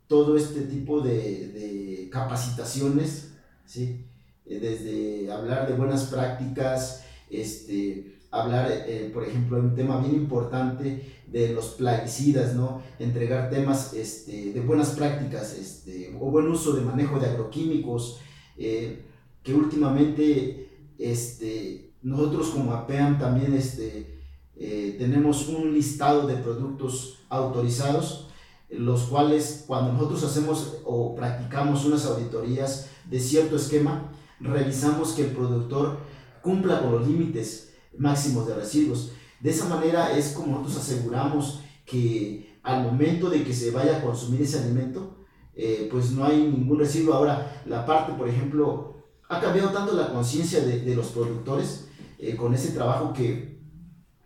todo 0.07 0.35
este 0.35 0.61
tipo 0.63 1.01
de, 1.01 2.09
capacitaciones, 2.11 3.33
¿sí? 3.65 4.05
desde 4.45 5.31
hablar 5.31 5.67
de 5.67 5.75
buenas 5.75 6.03
prácticas, 6.05 7.05
este, 7.29 8.13
hablar, 8.33 8.69
eh, 8.71 9.11
por 9.13 9.23
ejemplo, 9.23 9.57
de 9.57 9.67
un 9.67 9.75
tema 9.75 9.99
bien 9.99 10.15
importante 10.15 11.22
de 11.33 11.51
los 11.51 11.69
plaguicidas, 11.69 12.53
¿no? 12.53 12.83
Entregar 12.99 13.49
temas 13.49 13.93
este, 13.93 14.53
de 14.53 14.61
buenas 14.61 14.91
prácticas 14.91 15.57
este, 15.57 16.15
o 16.21 16.29
buen 16.29 16.47
uso 16.47 16.73
de 16.73 16.81
manejo 16.81 17.19
de 17.19 17.25
agroquímicos, 17.25 18.19
eh, 18.55 19.03
que 19.41 19.53
últimamente 19.55 20.91
este, 20.99 21.95
nosotros 22.03 22.49
como 22.49 22.71
APEAM 22.73 23.17
también 23.17 23.55
este, 23.55 24.21
eh, 24.55 24.95
tenemos 24.99 25.49
un 25.49 25.73
listado 25.73 26.27
de 26.27 26.35
productos 26.35 27.23
autorizados, 27.29 28.29
los 28.69 29.01
cuales 29.05 29.63
cuando 29.65 29.91
nosotros 29.93 30.23
hacemos 30.23 30.81
o 30.85 31.15
practicamos 31.15 31.83
unas 31.85 32.05
auditorías 32.05 32.89
de 33.09 33.19
cierto 33.19 33.55
esquema, 33.55 34.11
revisamos 34.39 35.13
que 35.13 35.23
el 35.23 35.31
productor 35.31 35.97
cumpla 36.43 36.79
con 36.79 36.91
los 36.91 37.07
límites 37.07 37.73
máximos 37.97 38.47
de 38.47 38.53
residuos. 38.53 39.13
De 39.43 39.49
esa 39.49 39.67
manera 39.67 40.17
es 40.17 40.29
como 40.29 40.59
nosotros 40.59 40.77
aseguramos 40.77 41.59
que 41.85 42.59
al 42.63 42.81
momento 42.81 43.29
de 43.29 43.43
que 43.43 43.53
se 43.53 43.71
vaya 43.71 43.97
a 43.97 44.01
consumir 44.01 44.41
ese 44.41 44.59
alimento, 44.59 45.17
eh, 45.53 45.89
pues 45.91 46.11
no 46.11 46.23
hay 46.23 46.47
ningún 46.47 46.79
residuo. 46.79 47.13
Ahora, 47.13 47.61
la 47.65 47.85
parte, 47.85 48.13
por 48.13 48.29
ejemplo, 48.29 49.03
ha 49.27 49.41
cambiado 49.41 49.71
tanto 49.71 49.95
la 49.95 50.13
conciencia 50.13 50.61
de, 50.61 50.95
los 50.95 51.07
productores 51.07 51.89
eh, 52.19 52.37
con 52.37 52.53
ese 52.53 52.71
trabajo 52.71 53.11
que 53.11 53.59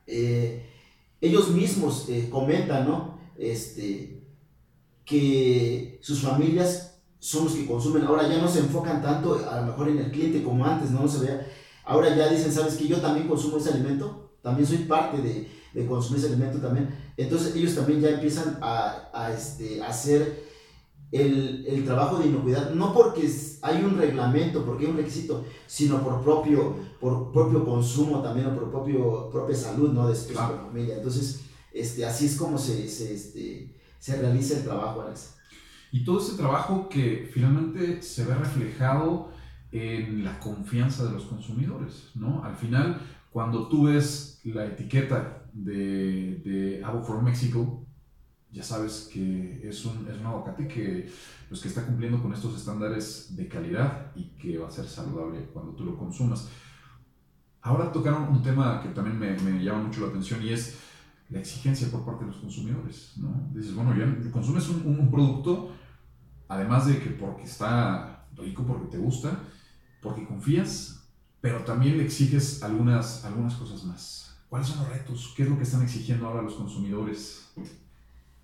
eh, 0.06 0.70
ellos 1.20 1.50
mismos 1.50 2.08
comentan, 2.30 2.88
¿no? 2.88 3.18
Este, 3.40 4.24
que 5.04 5.98
sus 6.04 6.22
familias 6.22 7.02
son 7.18 7.46
los 7.46 7.56
que 7.56 7.66
consumen. 7.66 8.04
Ahora 8.04 8.30
ya 8.30 8.38
no 8.38 8.48
se 8.48 8.60
enfocan 8.60 9.02
tanto 9.02 9.50
a 9.50 9.62
lo 9.62 9.66
mejor 9.66 9.90
en 9.90 9.98
el 9.98 10.12
cliente 10.12 10.44
como 10.44 10.64
antes, 10.64 10.92
¿no? 10.92 11.02
no 11.02 11.08
se 11.08 11.26
vea 11.26 11.48
Ahora 11.88 12.16
ya 12.16 12.30
dicen, 12.30 12.52
¿sabes 12.52 12.76
que 12.76 12.88
Yo 12.88 12.98
también 12.98 13.28
consumo 13.28 13.58
ese 13.58 13.72
alimento, 13.72 14.32
también 14.42 14.68
soy 14.68 14.80
parte 14.80 15.22
de, 15.22 15.50
de 15.74 15.86
consumir 15.86 16.20
ese 16.20 16.34
alimento 16.34 16.60
también. 16.60 16.90
Entonces 17.16 17.56
ellos 17.56 17.76
también 17.76 18.02
ya 18.02 18.10
empiezan 18.10 18.58
a, 18.62 19.10
a 19.14 19.32
este, 19.34 19.82
hacer 19.82 20.46
el, 21.12 21.66
el, 21.68 21.86
trabajo 21.86 22.18
de 22.18 22.28
inocuidad, 22.28 22.72
no 22.72 22.94
porque 22.94 23.30
hay 23.62 23.84
un 23.84 23.98
reglamento, 23.98 24.66
porque 24.66 24.86
hay 24.86 24.92
un 24.92 24.98
requisito, 24.98 25.46
sino 25.66 26.04
por 26.04 26.22
propio, 26.22 26.76
por 27.00 27.32
propio 27.32 27.64
consumo 27.64 28.22
también 28.22 28.48
o 28.48 28.56
por 28.56 28.70
propio, 28.70 29.30
propia 29.30 29.56
salud 29.56 29.94
¿no? 29.94 30.10
de 30.10 30.16
su 30.16 30.34
familia. 30.34 30.98
Entonces, 30.98 31.42
este, 31.72 32.06
así 32.06 32.26
es 32.26 32.36
como 32.36 32.58
se, 32.58 32.90
se, 32.90 33.14
este, 33.14 33.74
se 34.00 34.16
realiza 34.18 34.58
el 34.58 34.64
trabajo, 34.64 35.02
Alex. 35.02 35.36
Y 35.92 36.04
todo 36.04 36.20
ese 36.20 36.36
trabajo 36.36 36.90
que 36.90 37.30
finalmente 37.34 38.02
se 38.02 38.26
ve 38.26 38.36
reflejado 38.36 39.30
en 39.72 40.24
la 40.24 40.40
confianza 40.40 41.06
de 41.06 41.12
los 41.12 41.26
consumidores, 41.26 42.12
¿no? 42.16 42.44
Al 42.44 42.56
final, 42.56 43.00
cuando 43.32 43.68
tú 43.68 43.86
ves 43.86 44.40
la 44.44 44.66
etiqueta 44.66 45.46
de, 45.54 46.42
de 46.44 46.84
Avo 46.84 47.02
for 47.04 47.22
Mexico, 47.22 47.86
ya 48.52 48.64
sabes 48.64 49.10
que 49.12 49.68
es 49.68 49.86
un, 49.86 50.08
es 50.08 50.20
un 50.20 50.26
aguacate 50.26 50.68
que, 50.68 51.12
pues, 51.50 51.62
que 51.62 51.68
está 51.68 51.86
cumpliendo 51.86 52.22
con 52.22 52.34
estos 52.34 52.56
estándares 52.56 53.36
de 53.36 53.48
calidad 53.48 54.12
y 54.16 54.24
que 54.42 54.58
va 54.58 54.68
a 54.68 54.72
ser 54.72 54.86
saludable 54.88 55.50
cuando 55.54 55.74
tú 55.74 55.84
lo 55.84 55.98
consumas. 55.98 56.50
Ahora 57.62 57.92
tocaron 57.92 58.30
un 58.30 58.42
tema 58.42 58.82
que 58.82 58.90
también 58.90 59.20
me, 59.20 59.38
me 59.40 59.64
llama 59.64 59.84
mucho 59.84 60.02
la 60.02 60.08
atención 60.08 60.42
y 60.42 60.50
es 60.50 60.80
la 61.30 61.40
exigencia 61.40 61.92
por 61.92 62.06
parte 62.06 62.24
de 62.24 62.32
los 62.32 62.40
consumidores, 62.40 63.14
¿no? 63.18 63.50
Dices, 63.54 63.76
bueno, 63.76 63.94
ya 63.98 64.32
consumes 64.32 64.70
un, 64.70 64.98
un 64.98 65.12
producto, 65.12 65.72
además 66.48 66.88
de 66.88 67.00
que 67.00 67.10
porque 67.10 67.44
está 67.44 68.26
rico, 68.38 68.64
porque 68.66 68.88
te 68.88 68.98
gusta, 68.98 69.38
porque 70.02 70.26
confías, 70.26 71.08
pero 71.42 71.64
también 71.64 71.98
le 71.98 72.06
exiges 72.06 72.64
algunas, 72.64 73.26
algunas 73.26 73.56
cosas 73.56 73.84
más. 73.84 74.38
¿Cuáles 74.50 74.68
son 74.70 74.80
los 74.80 74.90
retos? 74.90 75.34
¿Qué 75.36 75.44
es 75.44 75.50
lo 75.50 75.58
que 75.58 75.64
están 75.64 75.84
exigiendo 75.84 76.28
ahora 76.28 76.42
los 76.42 76.56
consumidores? 76.56 77.52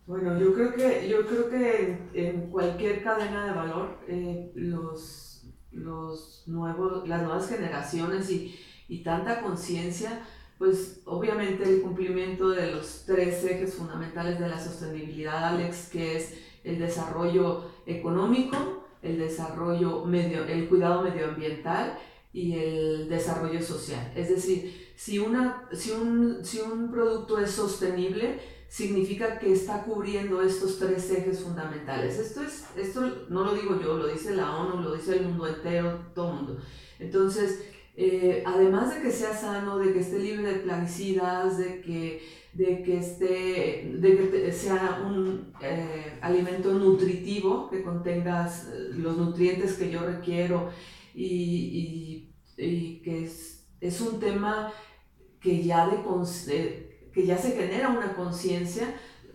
Bueno, 0.05 0.37
yo 0.37 0.53
creo 0.53 0.73
que, 0.73 1.07
yo 1.09 1.25
creo 1.25 1.49
que 1.49 2.09
en 2.13 2.51
cualquier 2.51 3.03
cadena 3.03 3.45
de 3.45 3.53
valor, 3.53 3.99
eh, 4.07 4.51
los, 4.55 5.45
los 5.71 6.43
nuevos, 6.45 7.07
las 7.07 7.23
nuevas 7.23 7.47
generaciones 7.47 8.29
y, 8.29 8.59
y 8.89 9.01
tanta 9.01 9.41
conciencia, 9.41 10.25
pues 10.57 11.01
obviamente 11.05 11.63
el 11.63 11.81
cumplimiento 11.81 12.49
de 12.49 12.71
los 12.71 13.03
tres 13.05 13.43
ejes 13.45 13.75
fundamentales 13.75 14.39
de 14.39 14.49
la 14.49 14.61
sostenibilidad, 14.61 15.45
Alex, 15.45 15.89
que 15.89 16.17
es 16.17 16.33
el 16.63 16.79
desarrollo 16.79 17.69
económico, 17.85 18.82
el 19.03 19.19
desarrollo 19.19 20.05
medio, 20.05 20.45
el 20.45 20.67
cuidado 20.67 21.03
medioambiental 21.03 21.97
y 22.31 22.57
el 22.57 23.09
desarrollo 23.09 23.61
social. 23.61 24.11
Es 24.15 24.29
decir, 24.29 24.91
si, 24.95 25.19
una, 25.19 25.69
si, 25.71 25.91
un, 25.91 26.39
si 26.43 26.59
un 26.59 26.89
producto 26.89 27.37
es 27.37 27.51
sostenible, 27.51 28.39
significa 28.67 29.37
que 29.37 29.53
está 29.53 29.83
cubriendo 29.83 30.41
estos 30.41 30.79
tres 30.79 31.11
ejes 31.11 31.41
fundamentales. 31.41 32.17
Esto, 32.17 32.41
es, 32.41 32.65
esto 32.75 33.01
no 33.29 33.43
lo 33.43 33.53
digo 33.53 33.79
yo, 33.79 33.97
lo 33.97 34.07
dice 34.07 34.35
la 34.35 34.55
ONU, 34.55 34.81
lo 34.81 34.95
dice 34.95 35.17
el 35.17 35.25
mundo 35.25 35.47
entero, 35.47 35.99
todo 36.15 36.29
el 36.29 36.35
mundo. 36.37 36.57
Entonces, 36.97 37.72
eh, 37.95 38.43
además 38.45 38.95
de 38.95 39.01
que 39.01 39.11
sea 39.11 39.35
sano, 39.35 39.77
de 39.77 39.93
que 39.93 39.99
esté 39.99 40.17
libre 40.17 40.51
de 40.51 40.59
plaguicidas, 40.61 41.59
de 41.59 41.79
que, 41.81 42.23
de 42.53 42.81
que, 42.81 42.97
esté, 42.97 43.91
de 43.99 44.29
que 44.31 44.51
sea 44.51 45.03
un 45.05 45.53
eh, 45.61 46.17
alimento 46.21 46.73
nutritivo, 46.73 47.69
que 47.69 47.83
contenga 47.83 48.47
eh, 48.47 48.89
los 48.95 49.17
nutrientes 49.17 49.73
que 49.73 49.91
yo 49.91 50.03
requiero 50.05 50.71
y, 51.13 52.31
y, 52.57 53.01
que 53.03 53.25
es, 53.25 53.67
es, 53.79 54.01
un 54.01 54.19
tema 54.19 54.73
que 55.39 55.61
ya, 55.61 55.87
de, 55.87 57.09
que 57.13 57.25
ya 57.27 57.37
se 57.37 57.51
genera 57.51 57.89
una 57.89 58.15
conciencia 58.15 58.87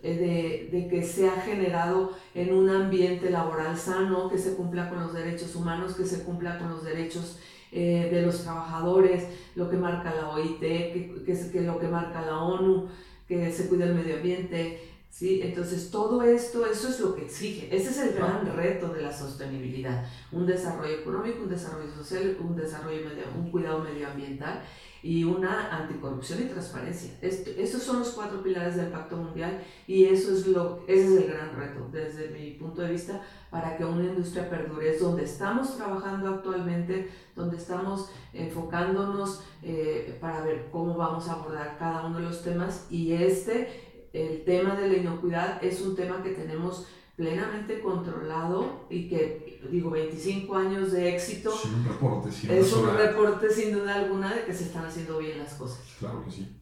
de, 0.03 0.69
de, 0.71 0.87
que 0.89 1.03
sea 1.03 1.31
generado 1.41 2.11
en 2.33 2.53
un 2.53 2.69
ambiente 2.69 3.29
laboral 3.29 3.77
sano, 3.77 4.29
que 4.29 4.37
se 4.37 4.55
cumpla 4.55 4.89
con 4.89 4.99
los 4.99 5.13
derechos 5.13 5.55
humanos, 5.55 5.95
que 5.95 6.05
se 6.05 6.23
cumpla 6.23 6.57
con 6.57 6.69
los 6.69 6.83
derechos 6.83 7.39
eh, 7.71 8.09
de 8.11 8.21
los 8.21 8.43
trabajadores, 8.43 9.27
lo 9.55 9.69
que 9.69 9.77
marca 9.77 10.13
la 10.13 10.29
OIT, 10.29 10.59
que, 10.59 11.23
que, 11.25 11.51
que, 11.51 11.61
lo 11.61 11.79
que 11.79 11.87
marca 11.87 12.21
la 12.21 12.37
ONU, 12.37 12.87
que 13.27 13.51
se 13.51 13.67
cuida 13.67 13.85
el 13.85 13.95
medio 13.95 14.15
ambiente. 14.15 14.79
¿sí? 15.09 15.41
Entonces, 15.43 15.91
todo 15.91 16.23
esto, 16.23 16.65
eso 16.65 16.89
es 16.89 16.99
lo 16.99 17.15
que 17.15 17.25
exige. 17.25 17.75
Ese 17.75 17.89
es 17.89 17.99
el 17.99 18.13
gran 18.13 18.45
reto 18.55 18.89
de 18.89 19.01
la 19.01 19.11
sostenibilidad. 19.11 20.05
Un 20.31 20.45
desarrollo 20.45 20.95
económico, 20.95 21.43
un 21.43 21.49
desarrollo 21.49 21.91
social, 21.91 22.37
un 22.41 22.55
desarrollo 22.55 23.07
medio, 23.07 23.23
un 23.37 23.51
cuidado 23.51 23.83
medioambiental 23.83 24.61
y 25.01 25.23
una 25.23 25.75
anticorrupción 25.75 26.41
y 26.41 26.45
transparencia. 26.45 27.11
Esto, 27.21 27.51
estos 27.57 27.83
son 27.83 27.99
los 27.99 28.09
cuatro 28.09 28.43
pilares 28.43 28.75
del 28.75 28.87
Pacto 28.87 29.17
Mundial 29.17 29.61
y 29.87 30.05
eso 30.05 30.33
es 30.33 30.47
lo, 30.47 30.83
ese 30.87 31.05
es 31.05 31.23
el 31.23 31.31
gran 31.31 31.55
reto 31.55 31.87
desde 31.91 32.29
mi 32.29 32.51
punto 32.51 32.81
de 32.81 32.91
vista 32.91 33.21
para 33.49 33.77
que 33.77 33.85
una 33.85 34.03
industria 34.03 34.49
perdure. 34.49 34.89
Es 34.89 35.01
donde 35.01 35.23
estamos 35.23 35.77
trabajando 35.77 36.29
actualmente, 36.29 37.09
donde 37.35 37.57
estamos 37.57 38.11
enfocándonos 38.33 39.43
eh, 39.63 40.17
para 40.19 40.41
ver 40.41 40.67
cómo 40.71 40.95
vamos 40.95 41.29
a 41.29 41.33
abordar 41.33 41.77
cada 41.77 42.05
uno 42.05 42.19
de 42.19 42.25
los 42.25 42.43
temas 42.43 42.87
y 42.89 43.13
este, 43.13 44.09
el 44.13 44.43
tema 44.43 44.75
de 44.75 44.87
la 44.87 44.97
inocuidad, 44.97 45.63
es 45.63 45.81
un 45.81 45.95
tema 45.95 46.21
que 46.23 46.31
tenemos 46.31 46.87
plenamente 47.15 47.81
controlado 47.81 48.85
y 48.89 49.09
que, 49.09 49.48
digo, 49.67 49.89
25 49.89 50.55
años 50.55 50.91
de 50.91 51.15
éxito. 51.15 51.53
un 51.65 51.85
reporte, 51.85 52.29
Es 52.29 52.73
un 52.73 52.95
reporte 52.95 53.49
sin 53.51 53.73
duda 53.73 53.95
alguna 53.95 54.33
de 54.33 54.45
que 54.45 54.53
se 54.53 54.65
están 54.65 54.85
haciendo 54.85 55.17
bien 55.17 55.37
las 55.39 55.53
cosas. 55.55 55.79
Claro 55.99 56.23
que 56.23 56.31
sí. 56.31 56.55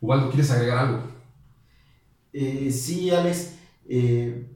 Ubaldo, 0.00 0.30
¿quieres 0.30 0.50
agregar 0.50 0.78
algo? 0.78 1.02
Eh, 2.32 2.70
sí, 2.70 3.10
Alex. 3.10 3.56
Eh, 3.86 4.48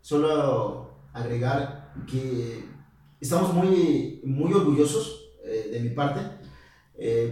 solo 0.00 0.90
agregar 1.12 1.92
que 2.10 2.64
estamos 3.20 3.52
muy, 3.52 4.20
muy 4.24 4.52
orgullosos 4.52 5.30
eh, 5.44 5.68
de 5.72 5.80
mi 5.80 5.90
parte 5.90 6.20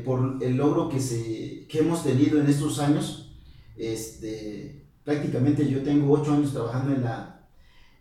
por 0.04 0.38
el 0.42 0.56
logro 0.56 0.88
que, 0.88 1.00
se, 1.00 1.66
que 1.68 1.78
hemos 1.78 2.02
tenido 2.02 2.40
en 2.40 2.46
estos 2.48 2.78
años. 2.78 3.32
Este, 3.76 4.86
prácticamente 5.04 5.68
yo 5.68 5.82
tengo 5.82 6.12
8 6.12 6.32
años 6.32 6.52
trabajando 6.52 6.94
en 6.94 7.02
la, 7.02 7.48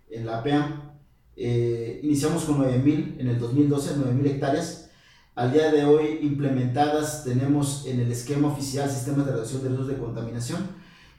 en 0.10 0.26
la 0.26 0.40
APEAM. 0.40 0.81
Eh, 1.44 2.00
iniciamos 2.04 2.44
con 2.44 2.60
9.000 2.60 3.20
en 3.20 3.28
el 3.28 3.40
2012, 3.40 3.96
9.000 3.96 4.28
hectáreas. 4.28 4.92
Al 5.34 5.52
día 5.52 5.72
de 5.72 5.86
hoy 5.86 6.20
implementadas 6.22 7.24
tenemos 7.24 7.88
en 7.88 8.00
el 8.00 8.12
esquema 8.12 8.50
oficial 8.50 8.88
sistemas 8.92 9.26
de 9.26 9.32
reducción 9.32 9.64
de 9.64 9.70
riesgos 9.70 9.88
de 9.88 9.98
contaminación 9.98 10.68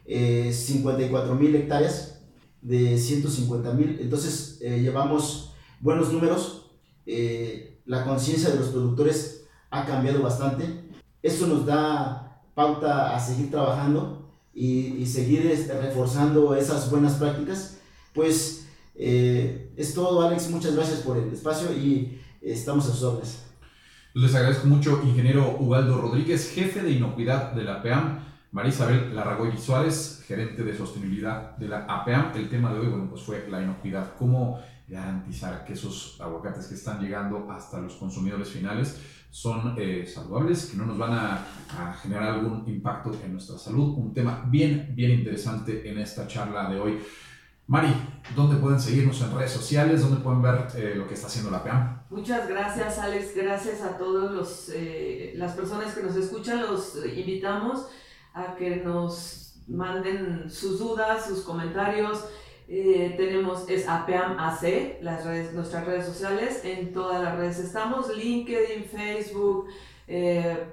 eh, 0.04 0.50
54.000 0.52 1.54
hectáreas 1.56 2.20
de 2.60 2.94
150.000. 2.94 3.98
Entonces 4.00 4.58
eh, 4.60 4.80
llevamos 4.80 5.54
buenos 5.80 6.12
números. 6.12 6.70
Eh, 7.04 7.80
la 7.84 8.04
conciencia 8.04 8.50
de 8.50 8.60
los 8.60 8.68
productores 8.68 9.46
ha 9.70 9.84
cambiado 9.86 10.22
bastante. 10.22 10.84
Esto 11.20 11.48
nos 11.48 11.66
da 11.66 12.44
pauta 12.54 13.16
a 13.16 13.18
seguir 13.18 13.50
trabajando 13.50 14.30
y, 14.54 15.04
seguir 15.06 15.46
este, 15.46 15.76
reforzando 15.80 16.54
esas 16.54 16.88
buenas 16.92 17.14
prácticas. 17.14 17.78
Pues 18.14 18.61
eh, 19.04 19.72
es 19.76 19.94
todo, 19.94 20.26
Alex. 20.26 20.50
Muchas 20.50 20.76
gracias 20.76 21.00
por 21.00 21.16
el 21.16 21.32
espacio 21.32 21.72
y 21.72 22.20
estamos 22.40 22.86
a 22.86 22.92
sus 22.92 23.02
órdenes. 23.02 23.42
Les 24.14 24.34
agradezco 24.34 24.68
mucho, 24.68 25.00
ingeniero 25.04 25.56
Ubaldo 25.58 26.00
Rodríguez, 26.00 26.52
jefe 26.54 26.82
de 26.82 26.92
inocuidad 26.92 27.52
de 27.52 27.64
la 27.64 27.76
APEAM, 27.76 28.20
María 28.52 28.70
Isabel 28.70 29.14
Larragoy 29.14 29.56
Suárez, 29.56 30.22
gerente 30.26 30.62
de 30.62 30.76
sostenibilidad 30.76 31.56
de 31.56 31.68
la 31.68 31.86
APEAM. 31.86 32.32
El 32.36 32.48
tema 32.48 32.72
de 32.72 32.80
hoy, 32.80 32.86
bueno, 32.88 33.08
pues 33.08 33.22
fue 33.22 33.48
la 33.50 33.62
inocuidad, 33.62 34.14
cómo 34.18 34.60
garantizar 34.86 35.64
que 35.64 35.72
esos 35.72 36.20
aguacates 36.20 36.66
que 36.66 36.74
están 36.74 37.00
llegando 37.00 37.50
hasta 37.50 37.80
los 37.80 37.94
consumidores 37.94 38.50
finales 38.50 39.00
son 39.30 39.74
eh, 39.78 40.06
saludables, 40.06 40.66
que 40.66 40.76
no 40.76 40.84
nos 40.84 40.98
van 40.98 41.12
a, 41.14 41.46
generar 42.02 42.34
algún 42.34 42.64
impacto 42.68 43.10
en 43.24 43.32
nuestra 43.32 43.56
salud. 43.56 43.94
Un 43.96 44.12
tema 44.12 44.44
bien, 44.46 44.92
bien 44.94 45.10
interesante 45.10 45.90
en 45.90 45.98
esta 45.98 46.26
charla 46.26 46.68
de 46.68 46.78
hoy. 46.78 46.98
Mari, 47.72 47.88
¿dónde 48.36 48.56
pueden 48.56 48.78
seguirnos 48.78 49.18
en 49.22 49.34
redes 49.34 49.50
sociales? 49.50 50.02
¿Dónde 50.02 50.20
pueden 50.20 50.42
ver 50.42 50.66
eh, 50.76 50.92
lo 50.94 51.08
que 51.08 51.14
está 51.14 51.28
haciendo 51.28 51.50
la 51.50 51.64
PEAM? 51.64 52.02
Muchas 52.10 52.46
gracias, 52.46 52.98
Alex. 52.98 53.34
Gracias 53.34 53.80
a 53.80 53.96
todas 53.96 54.70
eh, 54.74 55.32
las 55.36 55.52
personas 55.52 55.94
que 55.94 56.02
nos 56.02 56.14
escuchan. 56.16 56.60
Los 56.60 56.98
invitamos 57.16 57.88
a 58.34 58.56
que 58.56 58.76
nos 58.76 59.54
manden 59.68 60.50
sus 60.50 60.80
dudas, 60.80 61.24
sus 61.24 61.40
comentarios 61.44 62.26
eh, 62.68 63.14
tenemos, 63.16 63.66
es 63.70 63.88
APEAM 63.88 64.38
AC, 64.38 64.98
las 65.00 65.24
redes, 65.24 65.54
nuestras 65.54 65.86
redes 65.86 66.04
sociales, 66.04 66.60
en 66.64 66.92
todas 66.92 67.22
las 67.22 67.38
redes 67.38 67.58
estamos, 67.58 68.14
LinkedIn, 68.14 68.84
Facebook, 68.84 69.68
eh, 70.06 70.66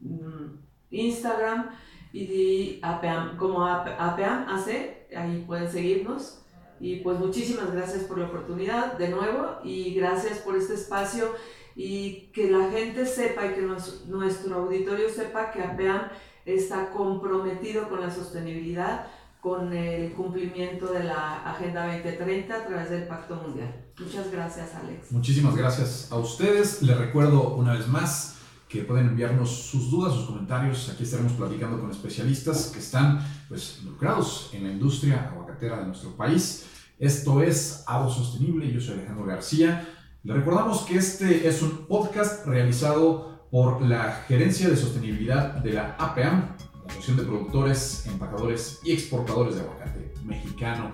mm, 0.00 0.56
Instagram 0.90 1.68
y 2.14 2.80
APEAM, 2.82 3.36
como 3.36 3.62
APEAM 3.66 4.48
AC, 4.48 4.97
ahí 5.16 5.44
pueden 5.46 5.70
seguirnos. 5.70 6.40
Y 6.80 6.96
pues 6.96 7.18
muchísimas 7.18 7.72
gracias 7.72 8.04
por 8.04 8.18
la 8.18 8.26
oportunidad 8.26 8.96
de 8.98 9.08
nuevo 9.08 9.58
y 9.64 9.94
gracias 9.94 10.38
por 10.38 10.56
este 10.56 10.74
espacio 10.74 11.34
y 11.74 12.30
que 12.32 12.50
la 12.50 12.70
gente 12.70 13.04
sepa 13.04 13.46
y 13.46 13.54
que 13.54 13.62
nuestro 14.06 14.56
auditorio 14.56 15.08
sepa 15.08 15.50
que 15.50 15.62
APEAM 15.62 16.08
está 16.44 16.90
comprometido 16.90 17.88
con 17.88 18.00
la 18.00 18.10
sostenibilidad 18.10 19.06
con 19.40 19.72
el 19.72 20.12
cumplimiento 20.12 20.92
de 20.92 21.04
la 21.04 21.48
Agenda 21.48 21.86
2030 21.86 22.54
a 22.54 22.66
través 22.66 22.90
del 22.90 23.06
Pacto 23.06 23.36
Mundial. 23.36 23.72
Muchas 23.98 24.30
gracias, 24.32 24.74
Alex. 24.74 25.12
Muchísimas 25.12 25.56
gracias 25.56 26.10
a 26.10 26.16
ustedes. 26.16 26.82
Les 26.82 26.98
recuerdo 26.98 27.54
una 27.54 27.74
vez 27.74 27.86
más 27.86 28.37
que 28.68 28.82
pueden 28.82 29.08
enviarnos 29.08 29.50
sus 29.50 29.90
dudas, 29.90 30.14
sus 30.14 30.26
comentarios. 30.26 30.90
Aquí 30.90 31.04
estaremos 31.04 31.32
platicando 31.32 31.80
con 31.80 31.90
especialistas 31.90 32.66
que 32.72 32.78
están 32.78 33.26
pues, 33.48 33.78
involucrados 33.80 34.50
en 34.52 34.64
la 34.64 34.72
industria 34.72 35.30
aguacatera 35.30 35.78
de 35.78 35.86
nuestro 35.86 36.16
país. 36.16 36.66
Esto 36.98 37.42
es 37.42 37.84
Avo 37.86 38.10
Sostenible. 38.10 38.70
Yo 38.72 38.80
soy 38.80 38.94
Alejandro 38.94 39.24
García. 39.24 39.88
Les 40.22 40.36
recordamos 40.36 40.82
que 40.82 40.96
este 40.96 41.48
es 41.48 41.62
un 41.62 41.86
podcast 41.86 42.44
realizado 42.46 43.46
por 43.50 43.80
la 43.80 44.24
Gerencia 44.28 44.68
de 44.68 44.76
Sostenibilidad 44.76 45.54
de 45.54 45.72
la 45.72 45.96
APAM 45.98 46.56
Asociación 46.88 47.16
de 47.18 47.22
Productores, 47.24 48.06
Empacadores 48.06 48.80
y 48.82 48.92
Exportadores 48.92 49.56
de 49.56 49.60
Aguacate 49.62 50.14
Mexicano. 50.24 50.92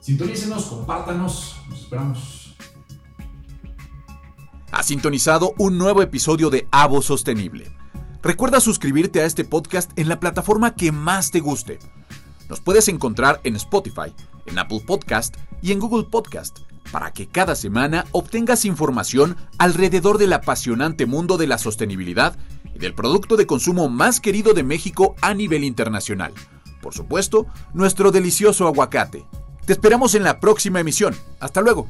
Sintonícenos, 0.00 0.66
compártanos, 0.66 1.56
nos 1.68 1.80
esperamos. 1.80 2.35
Ha 4.76 4.82
sintonizado 4.82 5.54
un 5.56 5.78
nuevo 5.78 6.02
episodio 6.02 6.50
de 6.50 6.68
Avo 6.70 7.00
Sostenible. 7.00 7.72
Recuerda 8.22 8.60
suscribirte 8.60 9.22
a 9.22 9.24
este 9.24 9.42
podcast 9.42 9.90
en 9.98 10.06
la 10.06 10.20
plataforma 10.20 10.74
que 10.74 10.92
más 10.92 11.30
te 11.30 11.40
guste. 11.40 11.78
Nos 12.50 12.60
puedes 12.60 12.88
encontrar 12.88 13.40
en 13.44 13.56
Spotify, 13.56 14.12
en 14.44 14.58
Apple 14.58 14.82
Podcast 14.86 15.34
y 15.62 15.72
en 15.72 15.78
Google 15.78 16.04
Podcast 16.04 16.58
para 16.92 17.10
que 17.10 17.26
cada 17.26 17.54
semana 17.56 18.04
obtengas 18.12 18.66
información 18.66 19.38
alrededor 19.56 20.18
del 20.18 20.34
apasionante 20.34 21.06
mundo 21.06 21.38
de 21.38 21.46
la 21.46 21.56
sostenibilidad 21.56 22.36
y 22.74 22.78
del 22.78 22.92
producto 22.92 23.38
de 23.38 23.46
consumo 23.46 23.88
más 23.88 24.20
querido 24.20 24.52
de 24.52 24.62
México 24.62 25.14
a 25.22 25.32
nivel 25.32 25.64
internacional. 25.64 26.34
Por 26.82 26.92
supuesto, 26.92 27.46
nuestro 27.72 28.10
delicioso 28.10 28.66
aguacate. 28.66 29.24
Te 29.64 29.72
esperamos 29.72 30.14
en 30.14 30.22
la 30.22 30.38
próxima 30.38 30.80
emisión. 30.80 31.16
Hasta 31.40 31.62
luego. 31.62 31.88